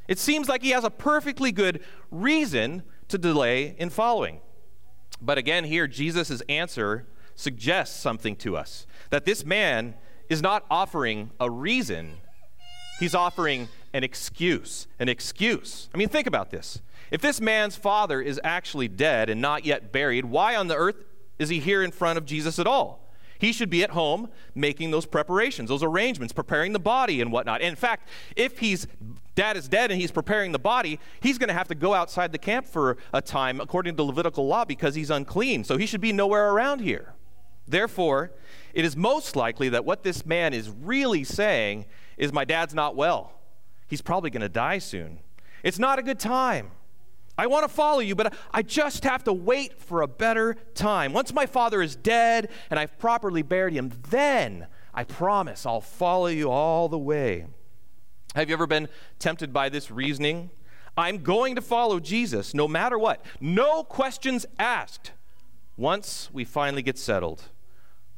It 0.07 0.19
seems 0.19 0.50
like 0.50 0.62
he 0.62 0.71
has 0.71 0.85
a 0.85 0.91
perfectly 0.91 1.50
good 1.50 1.83
reason 2.11 2.83
to 3.09 3.17
delay 3.17 3.75
in 3.79 3.88
following. 3.88 4.41
But 5.19 5.38
again, 5.38 5.65
here, 5.65 5.87
Jesus' 5.87 6.43
answer 6.43 7.07
suggests 7.35 7.99
something 7.99 8.37
to 8.37 8.55
us 8.55 8.87
that 9.09 9.25
this 9.25 9.47
man 9.47 9.95
is 10.29 10.43
not 10.43 10.67
offering 10.71 11.31
a 11.41 11.50
reason, 11.50 12.19
he's 13.00 13.15
offering 13.15 13.69
an 13.95 14.05
excuse. 14.05 14.88
An 14.99 15.09
excuse. 15.09 15.88
I 15.95 15.97
mean, 15.97 16.11
think 16.11 16.27
about 16.27 16.50
this. 16.50 16.83
If 17.11 17.23
this 17.23 17.41
man's 17.41 17.77
father 17.77 18.21
is 18.21 18.38
actually 18.45 18.88
dead 18.88 19.31
and 19.31 19.41
not 19.41 19.65
yet 19.65 19.91
buried, 19.91 20.27
why 20.27 20.55
on 20.55 20.69
the 20.69 20.77
earth 20.77 20.97
is 21.38 21.49
he 21.49 21.61
here 21.61 21.83
in 21.83 21.93
front 21.93 22.19
of 22.19 22.27
Jesus 22.27 22.59
at 22.59 22.67
all? 22.67 23.08
He 23.38 23.52
should 23.52 23.71
be 23.71 23.83
at 23.83 23.90
home 23.90 24.28
making 24.54 24.90
those 24.90 25.07
preparations, 25.07 25.68
those 25.68 25.83
arrangements, 25.83 26.33
preparing 26.33 26.73
the 26.73 26.78
body 26.78 27.21
and 27.21 27.30
whatnot. 27.30 27.61
And 27.61 27.71
in 27.71 27.76
fact, 27.76 28.09
if 28.37 28.59
he's 28.59 28.87
dad 29.35 29.57
is 29.57 29.68
dead 29.68 29.92
and 29.92 30.00
he's 30.00 30.11
preparing 30.11 30.50
the 30.50 30.59
body, 30.59 30.99
he's 31.21 31.38
going 31.38 31.49
to 31.49 31.54
have 31.54 31.68
to 31.68 31.75
go 31.75 31.95
outside 31.95 32.33
the 32.33 32.38
camp 32.38 32.66
for 32.66 32.97
a 33.12 33.23
time 33.23 33.61
according 33.61 33.97
to 33.97 34.02
Levitical 34.02 34.47
law 34.47 34.64
because 34.64 34.97
he's 34.97 35.11
unclean. 35.11 35.62
So 35.62 35.76
he 35.76 35.87
should 35.87 36.00
be 36.00 36.12
nowhere 36.12 36.50
around 36.50 36.80
here. 36.80 37.14
Therefore, 37.66 38.33
it 38.75 38.85
is 38.85 38.97
most 38.97 39.37
likely 39.37 39.68
that 39.68 39.85
what 39.85 40.02
this 40.02 40.26
man 40.26 40.52
is 40.54 40.71
really 40.71 41.23
saying 41.23 41.87
is, 42.16 42.33
My 42.33 42.45
dad's 42.45 42.75
not 42.75 42.97
well. 42.97 43.33
He's 43.87 44.02
probably 44.02 44.30
going 44.30 44.42
to 44.42 44.49
die 44.49 44.78
soon. 44.78 45.21
It's 45.62 45.78
not 45.78 45.99
a 45.99 46.02
good 46.02 46.18
time. 46.18 46.73
I 47.38 47.47
want 47.47 47.62
to 47.62 47.68
follow 47.68 48.00
you, 48.00 48.16
but 48.16 48.35
I 48.50 48.62
just 48.62 49.04
have 49.04 49.23
to 49.25 49.33
wait 49.33 49.80
for 49.80 50.02
a 50.02 50.09
better 50.09 50.57
time. 50.75 51.12
Once 51.12 51.33
my 51.33 51.47
father 51.47 51.80
is 51.80 51.95
dead 51.95 52.50
and 52.68 52.80
I've 52.80 52.99
properly 52.99 53.42
buried 53.42 53.75
him, 53.75 53.92
then 54.11 54.66
I 54.92 55.04
promise 55.04 55.64
I'll 55.64 55.80
follow 55.80 56.26
you 56.26 56.50
all 56.50 56.88
the 56.88 56.99
way. 56.99 57.47
Have 58.35 58.49
you 58.49 58.54
ever 58.54 58.66
been 58.66 58.88
tempted 59.21 59.52
by 59.52 59.68
this 59.68 59.88
reasoning? 59.88 60.50
I'm 60.97 61.18
going 61.18 61.54
to 61.54 61.62
follow 61.62 62.00
Jesus 62.00 62.54
no 62.54 62.66
matter 62.66 62.99
what. 62.99 63.25
No 63.40 63.85
questions 63.85 64.45
asked. 64.59 65.12
Once 65.76 66.28
we 66.33 66.45
finally 66.45 66.83
get 66.83 66.99
settled, 66.99 67.45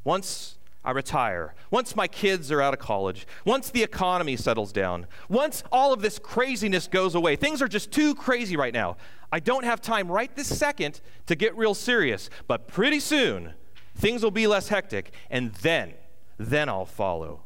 once 0.03 0.57
I 0.83 0.93
retire, 0.93 1.55
once 1.71 1.95
my 1.95 2.09
kids 2.09 2.51
are 2.51 2.63
out 2.63 2.73
of 2.73 2.81
college, 2.81 3.27
once 3.45 3.69
the 3.71 3.83
economy 3.83 4.37
settles 4.37 4.73
down, 4.73 5.07
once 5.29 5.63
all 5.71 5.93
of 5.93 6.01
this 6.01 6.19
craziness 6.19 6.89
goes 6.89 7.15
away, 7.15 7.37
things 7.37 7.61
are 7.61 7.69
just 7.69 7.91
too 7.91 8.15
crazy 8.15 8.57
right 8.57 8.73
now. 8.73 8.97
I 9.31 9.41
don't 9.41 9.65
have 9.65 9.83
time 9.83 10.11
right 10.11 10.35
this 10.35 10.57
second 10.57 11.03
to 11.27 11.35
get 11.35 11.55
real 11.57 11.75
serious, 11.75 12.31
but 12.49 12.67
pretty 12.67 12.99
soon 12.99 13.53
things 13.95 14.23
will 14.23 14.31
be 14.31 14.47
less 14.47 14.69
hectic, 14.69 15.13
and 15.29 15.53
then, 15.57 15.93
then 16.39 16.71
I'll 16.71 16.87
follow. 16.87 17.43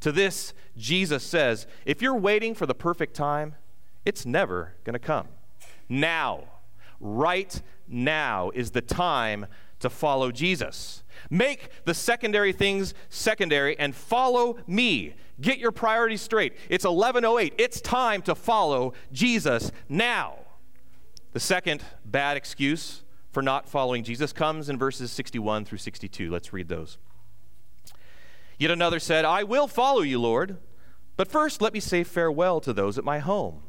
To 0.00 0.12
this, 0.12 0.54
Jesus 0.76 1.24
says, 1.24 1.66
if 1.84 2.00
you're 2.00 2.14
waiting 2.14 2.54
for 2.54 2.66
the 2.66 2.74
perfect 2.74 3.14
time, 3.14 3.56
it's 4.04 4.24
never 4.24 4.74
going 4.84 4.94
to 4.94 5.00
come. 5.00 5.26
Now, 5.88 6.44
right 7.00 7.60
now 7.88 8.50
is 8.54 8.70
the 8.70 8.80
time 8.80 9.46
to 9.80 9.90
follow 9.90 10.30
Jesus. 10.30 11.02
Make 11.28 11.70
the 11.84 11.94
secondary 11.94 12.52
things 12.52 12.94
secondary 13.08 13.78
and 13.78 13.94
follow 13.94 14.58
me. 14.66 15.14
Get 15.40 15.58
your 15.58 15.72
priorities 15.72 16.20
straight. 16.20 16.54
It's 16.68 16.84
1108. 16.84 17.54
It's 17.58 17.80
time 17.80 18.22
to 18.22 18.34
follow 18.34 18.94
Jesus 19.12 19.72
now. 19.88 20.36
The 21.32 21.40
second 21.40 21.82
bad 22.04 22.36
excuse 22.36 23.02
for 23.30 23.42
not 23.42 23.68
following 23.68 24.02
Jesus 24.02 24.32
comes 24.32 24.68
in 24.68 24.78
verses 24.78 25.10
61 25.12 25.64
through 25.64 25.78
62. 25.78 26.30
Let's 26.30 26.52
read 26.52 26.68
those. 26.68 26.98
Yet 28.58 28.70
another 28.70 28.98
said, 28.98 29.24
I 29.24 29.44
will 29.44 29.68
follow 29.68 30.02
you, 30.02 30.20
Lord, 30.20 30.58
but 31.16 31.28
first 31.28 31.62
let 31.62 31.72
me 31.72 31.80
say 31.80 32.04
farewell 32.04 32.60
to 32.60 32.72
those 32.72 32.98
at 32.98 33.04
my 33.04 33.18
home. 33.20 33.62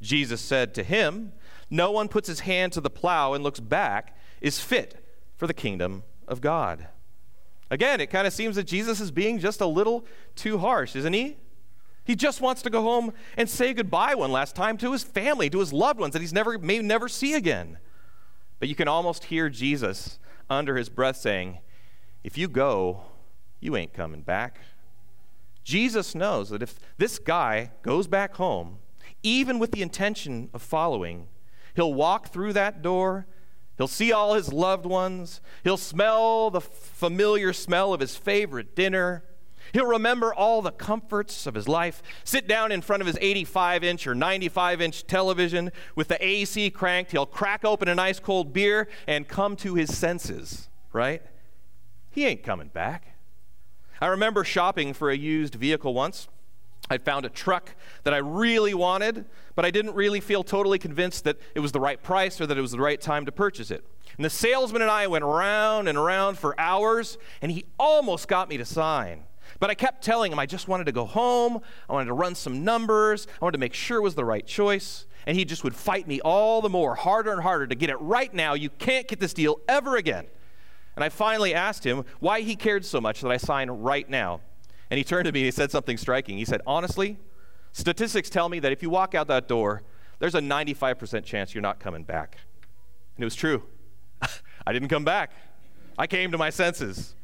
Jesus 0.00 0.40
said 0.40 0.74
to 0.74 0.82
him, 0.82 1.32
No 1.68 1.90
one 1.90 2.08
puts 2.08 2.28
his 2.28 2.40
hand 2.40 2.72
to 2.74 2.80
the 2.80 2.90
plow 2.90 3.32
and 3.34 3.42
looks 3.42 3.60
back 3.60 4.16
is 4.40 4.60
fit 4.60 4.99
for 5.40 5.46
the 5.46 5.54
kingdom 5.54 6.04
of 6.28 6.42
God. 6.42 6.86
Again, 7.70 7.98
it 7.98 8.10
kind 8.10 8.26
of 8.26 8.32
seems 8.34 8.56
that 8.56 8.64
Jesus 8.66 9.00
is 9.00 9.10
being 9.10 9.38
just 9.38 9.62
a 9.62 9.66
little 9.66 10.04
too 10.36 10.58
harsh, 10.58 10.94
isn't 10.94 11.14
he? 11.14 11.38
He 12.04 12.14
just 12.14 12.42
wants 12.42 12.60
to 12.60 12.68
go 12.68 12.82
home 12.82 13.14
and 13.38 13.48
say 13.48 13.72
goodbye 13.72 14.14
one 14.14 14.30
last 14.30 14.54
time 14.54 14.76
to 14.76 14.92
his 14.92 15.02
family, 15.02 15.48
to 15.48 15.60
his 15.60 15.72
loved 15.72 15.98
ones 15.98 16.12
that 16.12 16.20
he's 16.20 16.34
never 16.34 16.58
may 16.58 16.80
never 16.80 17.08
see 17.08 17.32
again. 17.32 17.78
But 18.58 18.68
you 18.68 18.74
can 18.74 18.86
almost 18.86 19.24
hear 19.24 19.48
Jesus 19.48 20.18
under 20.50 20.76
his 20.76 20.90
breath 20.90 21.16
saying, 21.16 21.60
"If 22.22 22.36
you 22.36 22.46
go, 22.46 23.04
you 23.60 23.76
ain't 23.76 23.94
coming 23.94 24.20
back." 24.20 24.60
Jesus 25.64 26.14
knows 26.14 26.50
that 26.50 26.62
if 26.62 26.78
this 26.98 27.18
guy 27.18 27.70
goes 27.80 28.06
back 28.06 28.34
home, 28.34 28.80
even 29.22 29.58
with 29.58 29.72
the 29.72 29.80
intention 29.80 30.50
of 30.52 30.60
following, 30.60 31.28
he'll 31.76 31.94
walk 31.94 32.28
through 32.28 32.52
that 32.52 32.82
door 32.82 33.26
He'll 33.80 33.88
see 33.88 34.12
all 34.12 34.34
his 34.34 34.52
loved 34.52 34.84
ones. 34.84 35.40
He'll 35.64 35.78
smell 35.78 36.50
the 36.50 36.60
familiar 36.60 37.54
smell 37.54 37.94
of 37.94 38.00
his 38.00 38.14
favorite 38.14 38.76
dinner. 38.76 39.24
He'll 39.72 39.86
remember 39.86 40.34
all 40.34 40.60
the 40.60 40.70
comforts 40.70 41.46
of 41.46 41.54
his 41.54 41.66
life, 41.66 42.02
sit 42.22 42.46
down 42.46 42.72
in 42.72 42.82
front 42.82 43.00
of 43.00 43.06
his 43.06 43.16
85 43.18 43.82
inch 43.82 44.06
or 44.06 44.14
95 44.14 44.82
inch 44.82 45.06
television 45.06 45.72
with 45.96 46.08
the 46.08 46.22
AC 46.22 46.68
cranked. 46.68 47.12
He'll 47.12 47.24
crack 47.24 47.64
open 47.64 47.88
an 47.88 47.98
ice 47.98 48.20
cold 48.20 48.52
beer 48.52 48.86
and 49.06 49.26
come 49.26 49.56
to 49.56 49.76
his 49.76 49.96
senses, 49.96 50.68
right? 50.92 51.22
He 52.10 52.26
ain't 52.26 52.42
coming 52.42 52.68
back. 52.68 53.16
I 53.98 54.08
remember 54.08 54.44
shopping 54.44 54.92
for 54.92 55.08
a 55.08 55.16
used 55.16 55.54
vehicle 55.54 55.94
once. 55.94 56.28
I 56.90 56.98
found 56.98 57.24
a 57.24 57.28
truck 57.28 57.76
that 58.02 58.12
I 58.12 58.16
really 58.16 58.74
wanted, 58.74 59.24
but 59.54 59.64
I 59.64 59.70
didn't 59.70 59.94
really 59.94 60.18
feel 60.18 60.42
totally 60.42 60.78
convinced 60.78 61.22
that 61.22 61.38
it 61.54 61.60
was 61.60 61.70
the 61.70 61.78
right 61.78 62.02
price 62.02 62.40
or 62.40 62.46
that 62.46 62.58
it 62.58 62.60
was 62.60 62.72
the 62.72 62.80
right 62.80 63.00
time 63.00 63.24
to 63.26 63.32
purchase 63.32 63.70
it. 63.70 63.84
And 64.16 64.24
the 64.24 64.30
salesman 64.30 64.82
and 64.82 64.90
I 64.90 65.06
went 65.06 65.22
around 65.22 65.86
and 65.86 65.96
around 65.96 66.36
for 66.36 66.58
hours, 66.58 67.16
and 67.40 67.52
he 67.52 67.64
almost 67.78 68.26
got 68.26 68.48
me 68.48 68.56
to 68.56 68.64
sign. 68.64 69.22
But 69.60 69.70
I 69.70 69.74
kept 69.74 70.02
telling 70.02 70.32
him 70.32 70.38
I 70.40 70.46
just 70.46 70.66
wanted 70.66 70.84
to 70.84 70.92
go 70.92 71.06
home, 71.06 71.60
I 71.88 71.92
wanted 71.92 72.06
to 72.06 72.14
run 72.14 72.34
some 72.34 72.64
numbers, 72.64 73.28
I 73.40 73.44
wanted 73.44 73.52
to 73.52 73.60
make 73.60 73.74
sure 73.74 73.98
it 73.98 74.02
was 74.02 74.16
the 74.16 74.24
right 74.24 74.46
choice. 74.46 75.06
And 75.26 75.36
he 75.36 75.44
just 75.44 75.62
would 75.62 75.76
fight 75.76 76.08
me 76.08 76.20
all 76.22 76.60
the 76.60 76.68
more, 76.68 76.94
harder 76.94 77.32
and 77.32 77.42
harder 77.42 77.66
to 77.66 77.74
get 77.74 77.90
it 77.90 78.00
right 78.00 78.32
now. 78.32 78.54
You 78.54 78.70
can't 78.70 79.06
get 79.06 79.20
this 79.20 79.34
deal 79.34 79.60
ever 79.68 79.96
again. 79.96 80.26
And 80.96 81.04
I 81.04 81.08
finally 81.08 81.54
asked 81.54 81.84
him 81.84 82.04
why 82.18 82.40
he 82.40 82.56
cared 82.56 82.84
so 82.84 83.00
much 83.00 83.20
that 83.20 83.30
I 83.30 83.36
sign 83.36 83.70
right 83.70 84.08
now. 84.08 84.40
And 84.90 84.98
he 84.98 85.04
turned 85.04 85.26
to 85.26 85.32
me 85.32 85.40
and 85.40 85.44
he 85.46 85.50
said 85.50 85.70
something 85.70 85.96
striking. 85.96 86.36
He 86.36 86.44
said, 86.44 86.60
Honestly, 86.66 87.18
statistics 87.72 88.28
tell 88.28 88.48
me 88.48 88.58
that 88.58 88.72
if 88.72 88.82
you 88.82 88.90
walk 88.90 89.14
out 89.14 89.28
that 89.28 89.48
door, 89.48 89.82
there's 90.18 90.34
a 90.34 90.40
95% 90.40 91.24
chance 91.24 91.54
you're 91.54 91.62
not 91.62 91.80
coming 91.80 92.02
back. 92.02 92.38
And 93.16 93.22
it 93.22 93.26
was 93.26 93.34
true. 93.34 93.62
I 94.66 94.72
didn't 94.72 94.88
come 94.88 95.04
back. 95.04 95.32
I 95.96 96.06
came 96.06 96.32
to 96.32 96.38
my 96.38 96.50
senses. 96.50 97.14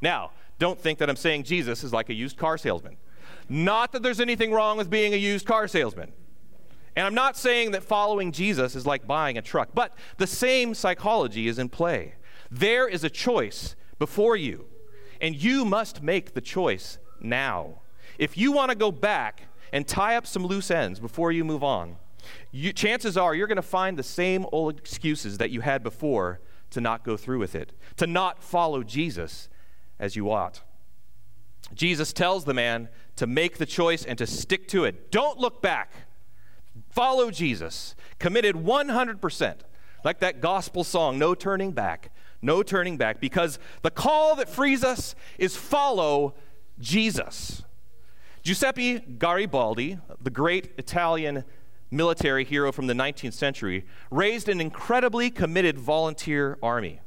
Now, 0.00 0.32
don't 0.58 0.78
think 0.78 0.98
that 0.98 1.08
I'm 1.08 1.16
saying 1.16 1.44
Jesus 1.44 1.82
is 1.82 1.92
like 1.92 2.10
a 2.10 2.14
used 2.14 2.36
car 2.36 2.58
salesman. 2.58 2.96
Not 3.48 3.92
that 3.92 4.02
there's 4.02 4.20
anything 4.20 4.52
wrong 4.52 4.76
with 4.76 4.90
being 4.90 5.14
a 5.14 5.16
used 5.16 5.46
car 5.46 5.66
salesman. 5.68 6.12
And 6.96 7.06
I'm 7.06 7.14
not 7.14 7.36
saying 7.36 7.72
that 7.72 7.82
following 7.82 8.30
Jesus 8.30 8.76
is 8.76 8.86
like 8.86 9.06
buying 9.06 9.36
a 9.36 9.42
truck, 9.42 9.70
but 9.74 9.94
the 10.18 10.26
same 10.26 10.74
psychology 10.74 11.48
is 11.48 11.58
in 11.58 11.68
play. 11.68 12.14
There 12.50 12.86
is 12.86 13.02
a 13.02 13.10
choice 13.10 13.74
before 13.98 14.36
you, 14.36 14.66
and 15.20 15.34
you 15.34 15.64
must 15.64 16.02
make 16.02 16.34
the 16.34 16.40
choice 16.40 16.98
now. 17.24 17.80
If 18.18 18.36
you 18.36 18.52
want 18.52 18.70
to 18.70 18.76
go 18.76 18.92
back 18.92 19.42
and 19.72 19.86
tie 19.86 20.16
up 20.16 20.26
some 20.26 20.46
loose 20.46 20.70
ends 20.70 21.00
before 21.00 21.32
you 21.32 21.44
move 21.44 21.64
on, 21.64 21.96
you, 22.52 22.72
chances 22.72 23.16
are 23.16 23.34
you're 23.34 23.46
going 23.46 23.56
to 23.56 23.62
find 23.62 23.98
the 23.98 24.02
same 24.02 24.46
old 24.52 24.78
excuses 24.78 25.38
that 25.38 25.50
you 25.50 25.60
had 25.60 25.82
before 25.82 26.40
to 26.70 26.80
not 26.80 27.04
go 27.04 27.16
through 27.16 27.38
with 27.38 27.54
it, 27.54 27.72
to 27.96 28.06
not 28.06 28.42
follow 28.42 28.82
Jesus 28.82 29.48
as 29.98 30.16
you 30.16 30.30
ought. 30.30 30.62
Jesus 31.72 32.12
tells 32.12 32.44
the 32.44 32.54
man 32.54 32.88
to 33.16 33.26
make 33.26 33.58
the 33.58 33.66
choice 33.66 34.04
and 34.04 34.18
to 34.18 34.26
stick 34.26 34.68
to 34.68 34.84
it. 34.84 35.10
Don't 35.10 35.38
look 35.38 35.62
back. 35.62 35.92
Follow 36.90 37.30
Jesus, 37.30 37.94
committed 38.18 38.56
100%. 38.56 39.56
Like 40.04 40.20
that 40.20 40.40
gospel 40.40 40.84
song, 40.84 41.18
no 41.18 41.34
turning 41.34 41.72
back, 41.72 42.10
no 42.42 42.62
turning 42.62 42.98
back, 42.98 43.20
because 43.20 43.58
the 43.82 43.90
call 43.90 44.36
that 44.36 44.48
frees 44.48 44.84
us 44.84 45.14
is 45.38 45.56
follow 45.56 46.34
Jesus. 46.78 47.62
Giuseppe 48.42 48.98
Garibaldi, 48.98 49.98
the 50.20 50.30
great 50.30 50.74
Italian 50.76 51.44
military 51.90 52.44
hero 52.44 52.72
from 52.72 52.86
the 52.86 52.94
19th 52.94 53.32
century, 53.32 53.86
raised 54.10 54.48
an 54.48 54.60
incredibly 54.60 55.30
committed 55.30 55.78
volunteer 55.78 56.58
army. 56.62 57.00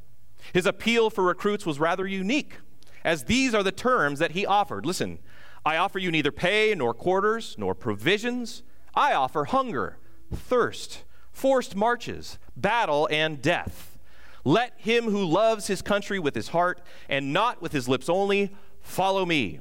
His 0.53 0.65
appeal 0.65 1.09
for 1.09 1.23
recruits 1.23 1.65
was 1.65 1.79
rather 1.79 2.07
unique, 2.07 2.57
as 3.03 3.25
these 3.25 3.53
are 3.53 3.63
the 3.63 3.71
terms 3.71 4.19
that 4.19 4.31
he 4.31 4.45
offered. 4.45 4.85
Listen, 4.85 5.19
I 5.65 5.77
offer 5.77 5.99
you 5.99 6.11
neither 6.11 6.31
pay 6.31 6.73
nor 6.75 6.93
quarters 6.93 7.55
nor 7.57 7.75
provisions. 7.75 8.63
I 8.95 9.13
offer 9.13 9.45
hunger, 9.45 9.97
thirst, 10.33 11.03
forced 11.31 11.75
marches, 11.75 12.39
battle, 12.55 13.07
and 13.11 13.41
death. 13.41 13.97
Let 14.43 14.73
him 14.77 15.05
who 15.05 15.25
loves 15.25 15.67
his 15.67 15.81
country 15.81 16.19
with 16.19 16.33
his 16.33 16.47
heart 16.47 16.81
and 17.09 17.33
not 17.33 17.61
with 17.61 17.73
his 17.73 17.89
lips 17.89 18.07
only 18.07 18.55
follow 18.87 19.25
me. 19.25 19.59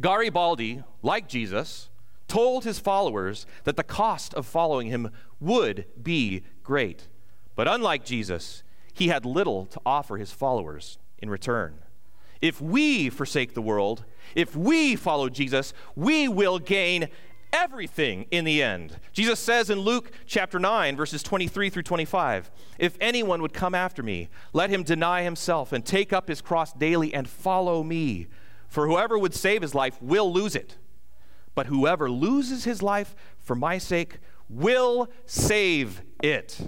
Garibaldi, 0.00 0.82
like 1.02 1.28
Jesus, 1.28 1.88
told 2.26 2.64
his 2.64 2.78
followers 2.78 3.46
that 3.62 3.76
the 3.76 3.84
cost 3.84 4.34
of 4.34 4.44
following 4.44 4.88
him 4.88 5.10
would 5.40 5.86
be 6.02 6.42
great. 6.62 7.08
But 7.54 7.68
unlike 7.68 8.04
Jesus, 8.04 8.62
he 8.92 9.08
had 9.08 9.24
little 9.24 9.66
to 9.66 9.80
offer 9.86 10.16
his 10.16 10.32
followers 10.32 10.98
in 11.18 11.30
return. 11.30 11.78
If 12.40 12.60
we 12.60 13.08
forsake 13.08 13.54
the 13.54 13.62
world, 13.62 14.04
if 14.34 14.56
we 14.56 14.96
follow 14.96 15.28
Jesus, 15.28 15.72
we 15.94 16.28
will 16.28 16.58
gain 16.58 17.08
everything 17.54 18.26
in 18.30 18.44
the 18.44 18.62
end. 18.62 18.98
Jesus 19.12 19.38
says 19.38 19.70
in 19.70 19.78
Luke 19.78 20.10
chapter 20.26 20.58
9, 20.58 20.96
verses 20.96 21.22
23 21.22 21.70
through 21.70 21.84
25 21.84 22.50
If 22.78 22.98
anyone 23.00 23.40
would 23.40 23.52
come 23.54 23.74
after 23.74 24.02
me, 24.02 24.28
let 24.52 24.70
him 24.70 24.82
deny 24.82 25.22
himself 25.22 25.72
and 25.72 25.86
take 25.86 26.12
up 26.12 26.28
his 26.28 26.40
cross 26.40 26.72
daily 26.72 27.14
and 27.14 27.28
follow 27.28 27.82
me. 27.82 28.26
For 28.68 28.88
whoever 28.88 29.16
would 29.16 29.34
save 29.34 29.62
his 29.62 29.74
life 29.74 30.02
will 30.02 30.32
lose 30.32 30.56
it. 30.56 30.76
But 31.54 31.68
whoever 31.68 32.10
loses 32.10 32.64
his 32.64 32.82
life 32.82 33.14
for 33.38 33.54
my 33.54 33.78
sake 33.78 34.18
will 34.48 35.08
save 35.24 36.02
it. 36.22 36.60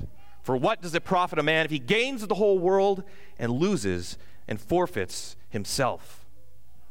For 0.42 0.57
what 0.57 0.81
does 0.81 0.94
it 0.94 1.03
profit 1.03 1.40
a 1.40 1.42
man 1.42 1.64
if 1.64 1.72
he 1.72 1.81
gains 1.81 2.25
the 2.25 2.37
whole 2.37 2.61
world 2.61 3.03
and 3.37 3.51
loses 3.51 4.16
and 4.46 4.61
forfeits 4.61 5.37
himself? 5.49 6.25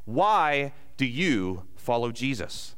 Why 0.03 0.73
do 0.97 1.05
you 1.05 1.63
follow 1.77 2.11
Jesus? 2.11 2.75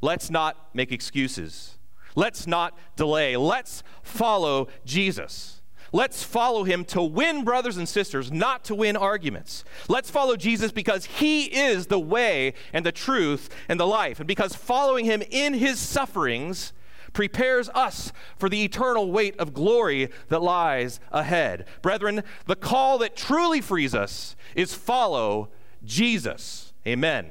Let's 0.00 0.30
not 0.30 0.74
make 0.74 0.92
excuses. 0.92 1.78
Let's 2.14 2.46
not 2.46 2.76
delay. 2.96 3.36
Let's 3.36 3.82
follow 4.02 4.68
Jesus. 4.84 5.62
Let's 5.92 6.22
follow 6.22 6.64
him 6.64 6.84
to 6.86 7.02
win 7.02 7.44
brothers 7.44 7.76
and 7.76 7.88
sisters, 7.88 8.32
not 8.32 8.64
to 8.64 8.74
win 8.74 8.96
arguments. 8.96 9.64
Let's 9.88 10.10
follow 10.10 10.36
Jesus 10.36 10.72
because 10.72 11.04
he 11.04 11.44
is 11.44 11.86
the 11.86 12.00
way 12.00 12.54
and 12.72 12.84
the 12.84 12.92
truth 12.92 13.48
and 13.68 13.78
the 13.78 13.86
life. 13.86 14.18
And 14.18 14.26
because 14.26 14.54
following 14.54 15.04
him 15.04 15.22
in 15.30 15.54
his 15.54 15.78
sufferings 15.78 16.72
prepares 17.12 17.70
us 17.70 18.12
for 18.36 18.48
the 18.48 18.62
eternal 18.62 19.10
weight 19.10 19.38
of 19.38 19.54
glory 19.54 20.10
that 20.28 20.42
lies 20.42 21.00
ahead. 21.12 21.66
Brethren, 21.80 22.22
the 22.46 22.56
call 22.56 22.98
that 22.98 23.16
truly 23.16 23.60
frees 23.60 23.94
us 23.94 24.36
is 24.54 24.74
follow 24.74 25.48
Jesus. 25.82 26.74
Amen. 26.86 27.30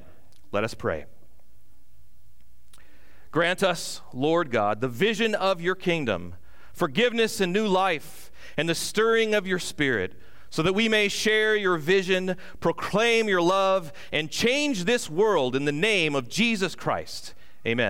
Let 0.52 0.64
us 0.64 0.74
pray. 0.74 1.06
Grant 3.36 3.64
us, 3.64 4.00
Lord 4.14 4.50
God, 4.50 4.80
the 4.80 4.88
vision 4.88 5.36
of 5.36 5.60
your 5.60 5.76
kingdom, 5.76 6.36
forgiveness 6.72 7.42
and 7.42 7.52
new 7.52 7.68
life, 7.68 8.32
and 8.56 8.70
the 8.70 8.74
stirring 8.74 9.36
of 9.36 9.46
your 9.46 9.60
spirit, 9.60 10.14
so 10.50 10.62
that 10.62 10.72
we 10.72 10.88
may 10.88 11.10
share 11.10 11.54
your 11.54 11.76
vision, 11.76 12.38
proclaim 12.62 13.28
your 13.28 13.42
love, 13.42 13.92
and 14.14 14.32
change 14.32 14.86
this 14.86 15.10
world 15.10 15.54
in 15.54 15.66
the 15.66 15.74
name 15.74 16.16
of 16.16 16.30
Jesus 16.30 16.76
Christ. 16.76 17.34
Amen. 17.68 17.84